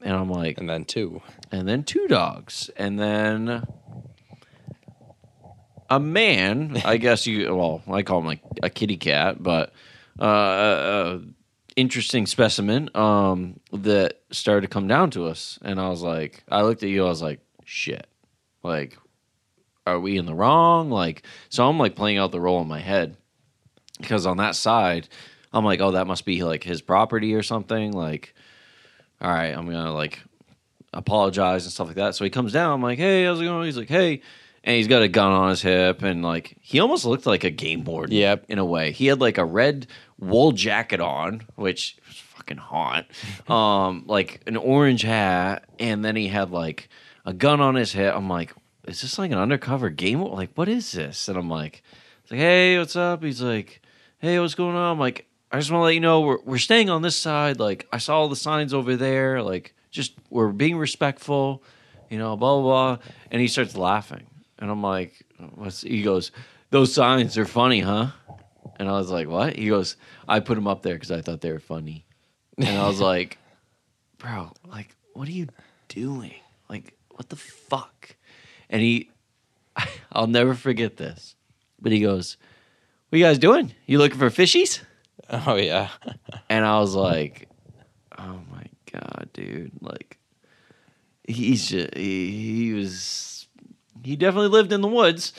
[0.00, 1.20] and I'm like, And then two.
[1.50, 3.64] and then two dogs, and then
[5.90, 6.80] a man.
[6.84, 7.54] I guess you.
[7.54, 9.72] Well, I call him like a kitty cat, but
[10.20, 11.20] uh, a, a
[11.74, 16.62] interesting specimen um, that started to come down to us, and I was like, I
[16.62, 17.04] looked at you.
[17.04, 18.06] I was like, shit,
[18.62, 18.96] like,
[19.86, 20.90] are we in the wrong?
[20.90, 23.16] Like, so I'm like playing out the role in my head
[23.98, 25.08] because on that side,
[25.52, 27.92] I'm like, oh, that must be like his property or something.
[27.92, 28.34] Like,
[29.20, 30.22] all right, I'm gonna like
[30.92, 32.14] apologize and stuff like that.
[32.14, 32.72] So he comes down.
[32.72, 33.64] I'm like, hey, how's it going?
[33.64, 34.22] He's like, hey.
[34.64, 37.50] And he's got a gun on his hip, and like he almost looked like a
[37.50, 38.12] game board.
[38.12, 38.44] Yep.
[38.48, 38.92] in a way.
[38.92, 39.88] He had like a red
[40.20, 43.06] wool jacket on, which was fucking hot.
[43.48, 46.88] um, like an orange hat, and then he had like
[47.26, 48.14] a gun on his hip.
[48.14, 48.52] I'm like,
[48.86, 50.20] is this like an undercover game?
[50.22, 51.28] Like, what is this?
[51.28, 51.82] And I'm like,
[52.30, 53.22] like, hey, what's up?
[53.22, 53.82] He's like,
[54.18, 54.92] hey, what's going on?
[54.92, 57.60] I'm like, I just want to let you know we're we're staying on this side.
[57.60, 59.42] Like, I saw all the signs over there.
[59.42, 61.62] Like, just we're being respectful.
[62.08, 62.62] you know, blah blah
[62.96, 64.26] blah, and he starts laughing,
[64.58, 65.24] and I'm like,
[65.54, 65.82] what's?
[65.82, 66.30] He goes,
[66.70, 68.08] those signs are funny, huh?
[68.78, 69.56] And I was like, what?
[69.56, 72.06] He goes, I put them up there because I thought they were funny,
[72.58, 73.38] and I was like,
[74.18, 75.48] bro, like, what are you
[75.88, 76.34] doing?
[76.68, 78.16] Like, what the fuck?
[78.72, 79.10] And he,
[80.12, 81.36] I'll never forget this,
[81.80, 82.36] but he goes,
[83.10, 83.72] what you guys doing?
[83.86, 84.80] You looking for fishies?
[85.30, 85.88] Oh yeah.
[86.50, 87.48] And I was like,
[88.18, 89.70] oh my god, dude!
[89.80, 90.18] Like,
[91.26, 93.46] he's just, he, he was
[94.02, 95.32] he definitely lived in the woods,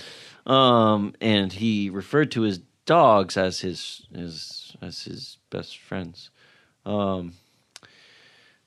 [0.48, 6.32] um, and he referred to his dogs as his his as his best friends.
[6.86, 7.34] Um,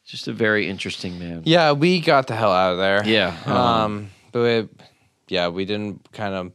[0.05, 1.43] just a very interesting man.
[1.45, 3.03] Yeah, we got the hell out of there.
[3.05, 4.43] Yeah, um, Um, but
[4.79, 4.85] we,
[5.29, 6.53] yeah, we didn't kind of,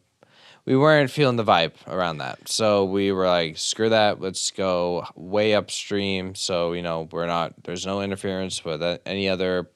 [0.65, 2.47] we weren't feeling the vibe around that.
[2.47, 4.21] So we were like, screw that.
[4.21, 6.35] Let's go way upstream.
[6.35, 7.63] So you know, we're not.
[7.63, 9.69] There's no interference with any other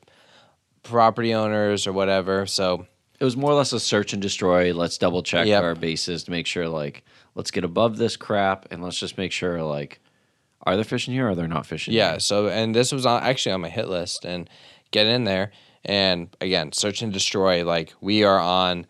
[0.84, 2.46] property owners or whatever.
[2.46, 2.86] So
[3.20, 4.74] It was more or less a search and destroy.
[4.74, 5.64] Let's double check Yep.
[5.64, 7.04] our bases to make sure, like,
[7.34, 10.00] let's get above this crap, and let's just make sure, like,
[10.64, 11.28] are there fish in here?
[11.28, 12.12] or Are there not fish in Yeah.
[12.12, 12.20] here?
[12.20, 14.50] So and this was on, actually on my hit list and
[14.92, 15.52] get in there
[15.86, 17.64] and again search and destroy.
[17.64, 18.88] Like we are on,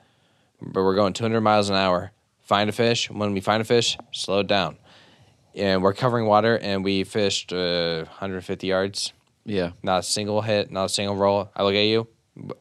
[0.61, 2.11] but we're going 200 miles an hour.
[2.41, 3.09] Find a fish.
[3.09, 4.77] When we find a fish, slow it down.
[5.55, 9.13] And we're covering water and we fished uh, 150 yards.
[9.45, 9.71] Yeah.
[9.81, 10.71] Not a single hit.
[10.71, 11.49] Not a single roll.
[11.55, 12.07] I look at you.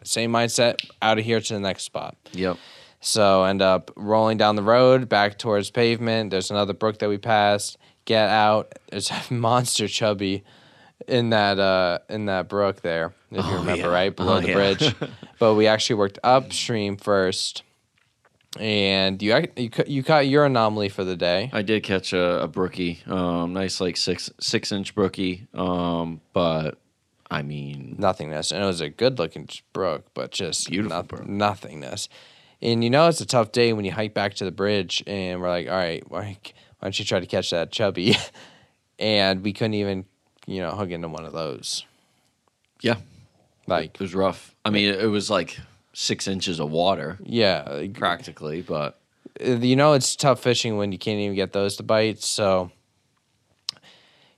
[0.04, 0.78] Same mindset.
[1.02, 2.16] Out of here to the next spot.
[2.32, 2.56] Yep.
[3.00, 6.30] So end up rolling down the road back towards pavement.
[6.30, 7.76] There's another brook that we passed.
[8.06, 8.72] Get out.
[8.90, 10.44] There's a monster chubby
[11.06, 13.92] in that uh in that brook there, if you Oh, remember yeah.
[13.92, 14.54] right below Oh, the yeah.
[14.54, 14.94] bridge.
[15.38, 17.62] but we actually worked upstream first,
[18.58, 21.50] and you you you caught your anomaly for the day.
[21.52, 26.78] I did catch a, a brookie, um, nice like six six inch brookie, um, but
[27.30, 32.08] I mean, Nothingness, and it was a good looking brook, but just Beautiful nothingness.
[32.62, 35.40] And you know it's a tough day when you hike back to the bridge, and
[35.40, 36.38] we're like, all right, why,
[36.78, 38.14] why don't you try to catch that chubby?
[38.98, 40.04] and we couldn't even,
[40.46, 41.84] you know, hook into one of those.
[42.80, 42.94] yeah,
[43.66, 44.54] Like, it was rough.
[44.64, 45.58] I mean, it was like
[45.92, 48.98] six inches of water yeah, practically, but
[49.40, 52.22] you know it's tough fishing when you can't even get those to bite.
[52.22, 52.70] So,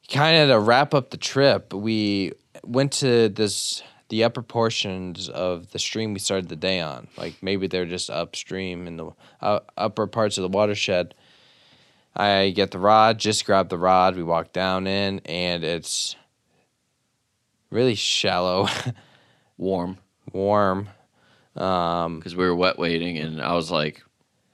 [0.09, 2.33] kind of to wrap up the trip, we
[2.65, 7.09] went to this the upper portions of the stream we started the day on.
[7.17, 9.11] Like maybe they're just upstream in the
[9.41, 11.15] uh, upper parts of the watershed.
[12.15, 14.17] I get the rod, just grab the rod.
[14.17, 16.17] We walk down in, and it's
[17.71, 18.69] really shallow,
[19.59, 19.99] warm
[20.33, 20.89] warm.
[21.55, 24.03] Um, because we were wet wading and I was like,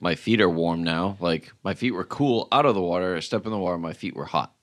[0.01, 1.17] my feet are warm now.
[1.21, 3.17] Like my feet were cool out of the water.
[3.17, 4.55] I step in the water, my feet were hot.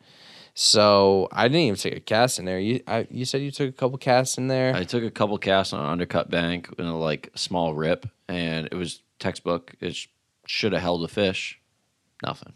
[0.53, 2.59] So I didn't even take a cast in there.
[2.59, 4.75] You I, you said you took a couple casts in there.
[4.75, 8.67] I took a couple casts on an undercut bank in a like small rip, and
[8.69, 9.75] it was textbook.
[9.79, 10.07] It sh-
[10.45, 11.59] should have held a fish.
[12.21, 12.51] Nothing.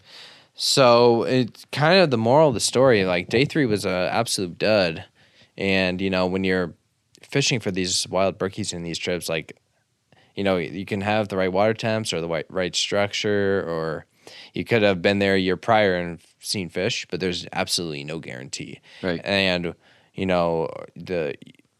[0.56, 3.06] so it's kind of the moral of the story.
[3.06, 5.06] Like day three was an absolute dud,
[5.58, 6.74] and you know when you're
[7.26, 9.58] fishing for these wild brookies in these trips, like
[10.36, 14.06] you know you can have the right water temps or the right right structure, or
[14.54, 18.20] you could have been there a year prior and seen fish, but there's absolutely no
[18.20, 18.80] guarantee.
[19.02, 19.22] Right.
[19.24, 19.76] and
[20.14, 21.36] you know the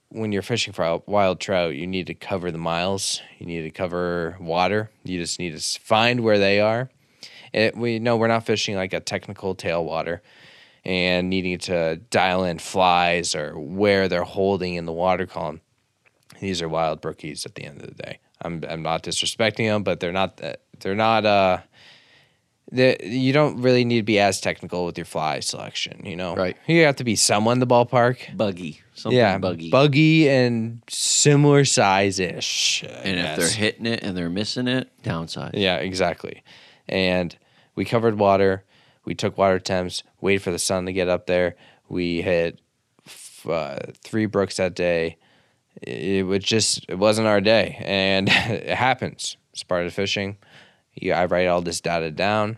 [0.10, 3.72] when you're fishing for wild trout you need to cover the miles you need to
[3.72, 6.90] cover water you just need to find where they are
[7.52, 10.20] it, we know we're not fishing like a technical tailwater
[10.86, 15.62] and needing to dial in flies or where they're holding in the water column
[16.40, 19.84] these are wild brookies at the end of the day i'm, I'm not disrespecting them
[19.84, 20.42] but they're not
[20.80, 21.60] they're not uh
[22.74, 26.36] the, you don't really need to be as technical with your fly selection, you know.
[26.36, 26.58] Right.
[26.66, 28.36] You have to be somewhat in the ballpark.
[28.36, 28.82] Buggy.
[28.96, 29.70] Something yeah, buggy.
[29.70, 32.84] buggy and similar size ish.
[32.84, 35.54] and if they're hitting it and they're missing it, downside.
[35.54, 36.44] yeah, exactly.
[36.88, 37.36] And
[37.76, 38.64] we covered water.
[39.06, 40.04] We took water temps.
[40.22, 41.56] Waited for the sun to get up there.
[41.90, 42.60] We hit
[43.06, 45.18] f- uh, three brooks that day.
[45.82, 49.38] It was just it wasn't our day, and it happens.
[49.52, 50.38] It's part of fishing.
[50.96, 52.58] Yeah, I write all this data down.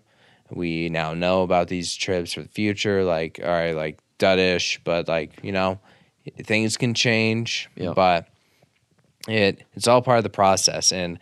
[0.52, 3.04] We now know about these trips for the future.
[3.04, 5.80] Like, all right, like duddish, but like you know,
[6.44, 7.70] things can change.
[7.76, 7.94] Yeah.
[7.94, 8.28] But
[9.28, 11.20] it it's all part of the process, and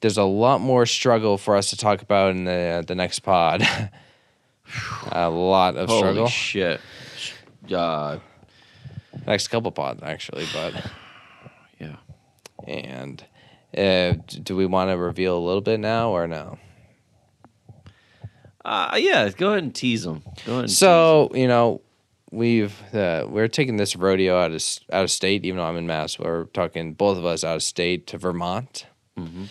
[0.00, 3.62] there's a lot more struggle for us to talk about in the the next pod.
[5.10, 6.26] a lot of Holy struggle.
[6.28, 6.80] shit.
[7.72, 8.18] Uh,
[9.26, 10.90] next couple pods actually, but
[11.78, 11.96] yeah.
[12.66, 13.24] and
[13.76, 16.58] uh, do we want to reveal a little bit now or no?
[18.64, 20.22] Uh, yeah, go ahead and tease them.
[20.46, 21.80] Go ahead and So you know,
[22.30, 25.86] we've uh, we're taking this rodeo out of out of state, even though I'm in
[25.86, 26.18] Mass.
[26.18, 28.86] We're talking both of us out of state to Vermont.
[29.18, 29.44] Mm-hmm.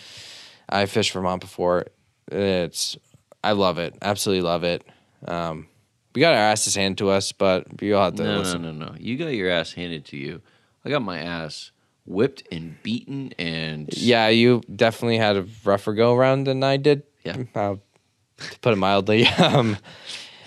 [0.69, 1.87] I fished Vermont before.
[2.31, 2.97] It's
[3.43, 4.85] I love it, absolutely love it.
[5.27, 5.67] Um,
[6.13, 8.95] we got our asses handed to us, but you'll have to No, no, no, no.
[8.99, 10.41] You got your ass handed to you.
[10.83, 11.71] I got my ass
[12.05, 17.03] whipped and beaten and Yeah, you definitely had a rougher go around than I did.
[17.23, 17.37] Yeah.
[17.55, 17.75] uh,
[18.37, 19.25] to put it mildly.
[19.37, 19.77] um,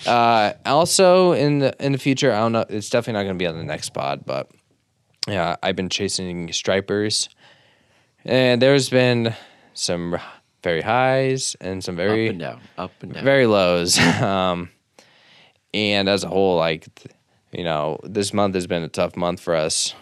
[0.07, 2.65] uh, also in the in the future, I don't know.
[2.69, 4.51] It's definitely not going to be on the next pod, but
[5.29, 7.29] yeah, I've been chasing stripers,
[8.25, 9.35] and there's been
[9.73, 10.19] some
[10.65, 13.25] very highs and some very up and down, up and down.
[13.25, 13.99] very lows.
[14.21, 14.71] um,
[15.73, 16.89] and as a whole, like,
[17.53, 19.95] you know, this month has been a tough month for us,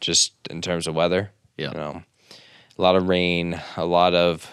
[0.00, 1.30] just in terms of weather.
[1.58, 1.72] Yeah.
[1.72, 2.02] You know,
[2.78, 4.50] a lot of rain, a lot of,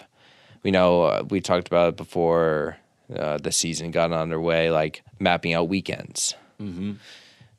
[0.62, 2.76] you know, uh, we talked about it before
[3.14, 6.34] uh, the season got underway, like mapping out weekends.
[6.60, 6.92] mm-hmm.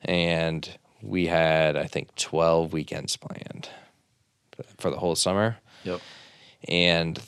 [0.05, 0.69] And
[1.01, 3.69] we had, I think, 12 weekends planned
[4.77, 6.01] for the whole summer Yep.
[6.67, 7.19] and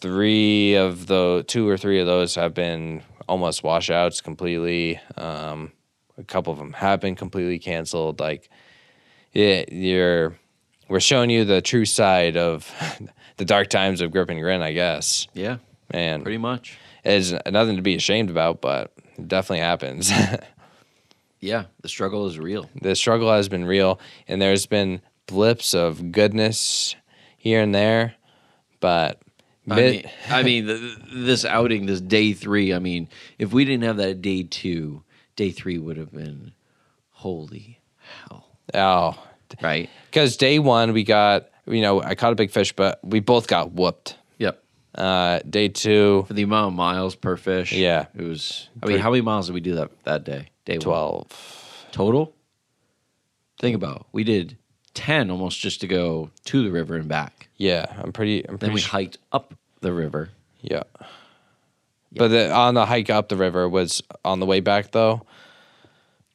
[0.00, 5.00] three of the two or three of those have been almost washouts completely.
[5.16, 5.72] Um,
[6.16, 8.20] a couple of them have been completely canceled.
[8.20, 8.48] Like,
[9.32, 10.36] yeah, you're
[10.88, 12.72] we're showing you the true side of
[13.36, 15.26] the dark times of Grip N Grin, I guess.
[15.34, 15.58] Yeah,
[15.90, 16.78] And pretty much.
[17.04, 20.10] it's nothing to be ashamed about, but it definitely happens.
[21.40, 22.68] Yeah, the struggle is real.
[22.82, 26.96] the struggle has been real, and there's been blips of goodness
[27.36, 28.16] here and there,
[28.80, 29.22] but
[29.70, 32.72] I mean, I mean th this outing, this day three.
[32.74, 33.08] I mean,
[33.38, 35.02] if we didn't have that day two,
[35.36, 36.52] day three would have been
[37.10, 39.18] holy hell, oh,
[39.62, 39.88] right?
[40.10, 43.46] Because day one we got, you know, I caught a big fish, but we both
[43.46, 44.16] got whooped.
[44.38, 44.62] Yep.
[44.94, 48.06] Uh, day two, For the amount of miles per fish, Yeah.
[48.16, 48.68] it was.
[48.82, 50.50] I mean, how many miles did we do that that day?
[50.64, 50.80] Day one?
[50.82, 51.86] 12.
[51.92, 52.34] total.
[53.60, 54.06] Think about, it.
[54.12, 54.56] we did
[54.94, 57.48] ten almost just to go to the river and back.
[57.56, 58.90] Yeah, I'm pretty, I'm Then we sure.
[58.90, 60.30] hiked up the river.
[60.60, 60.82] Yeah.
[62.12, 65.26] But the, on the hike up the river was on the way back, though.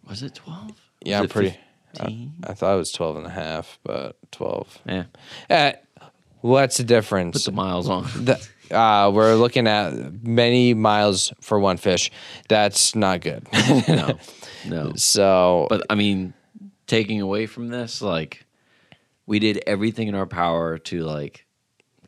[0.07, 0.71] Was it twelve?
[1.03, 1.57] Yeah, I'm pretty,
[1.99, 4.79] I, I thought it was 12 and a half, but 12.
[4.87, 5.03] Yeah,
[5.49, 5.73] Eh,
[6.39, 7.43] what's the difference?
[7.43, 8.03] put the miles on.
[8.15, 8.39] The,
[8.71, 12.09] uh, we're looking at many miles for one fish.
[12.47, 13.45] That's not good.
[13.89, 14.17] no,
[14.65, 14.93] no.
[14.95, 16.33] so, But I mean,
[16.87, 18.45] taking away from this, like
[19.25, 21.42] we did everything in our power to like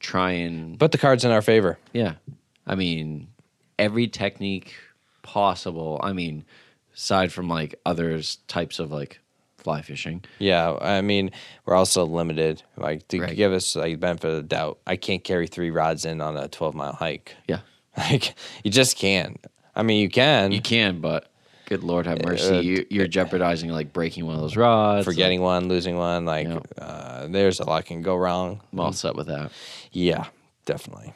[0.06, 1.78] try and put the cards in our favor.
[1.93, 2.14] yeah.
[2.68, 3.28] I mean,
[3.78, 4.74] every technique
[5.22, 5.99] possible.
[6.03, 6.45] I mean,
[6.95, 9.20] aside from like others types of like
[9.58, 10.24] fly fishing.
[10.39, 11.32] Yeah, I mean,
[11.66, 12.64] we're also limited.
[12.78, 13.36] Like to Right.
[13.36, 16.47] give us like benefit of the doubt, I can't carry three rods in on a
[16.47, 17.36] twelve mile hike.
[17.47, 17.60] Yeah.
[17.97, 19.39] Like you just can't.
[19.76, 20.51] I mean, you can.
[20.51, 21.30] You can, but
[21.66, 25.05] good Lord have mercy, Uh, you, you're jeopardizing like breaking one of those rods.
[25.05, 26.26] forgetting one, losing one.
[26.26, 26.59] Like Yeah.
[26.78, 28.61] uh, there's a lot can go wrong.
[28.74, 29.51] I'm all set with that.
[29.91, 30.26] Yeah,
[30.66, 31.13] definitely.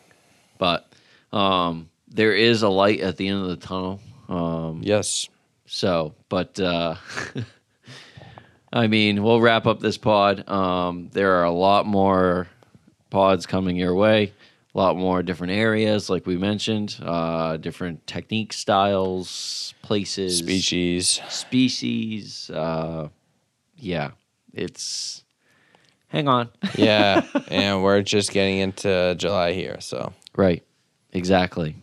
[0.58, 0.92] But
[1.32, 4.00] um, there is a light at the end of the tunnel.
[4.28, 5.28] Um, Yes.
[5.66, 6.96] So, but uh,
[8.74, 10.48] I mean, we'll wrap up this pod.
[10.50, 12.48] Um, there are a lot more
[13.10, 14.34] pods coming your way.
[14.76, 21.20] A lot more different areas, like we mentioned, uh, different technique styles, places, Species.
[21.28, 22.50] species.
[22.52, 23.10] Uh,
[23.78, 24.12] yeah,
[24.54, 25.24] it's.
[26.10, 26.50] Hang on.
[26.76, 30.64] Yeah, and we're just getting into July here, so right.
[31.14, 31.76] Exactly.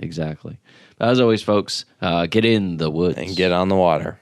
[0.00, 0.58] Exactly.
[1.00, 4.20] As always, folks, uh, get in the woods and get on the water.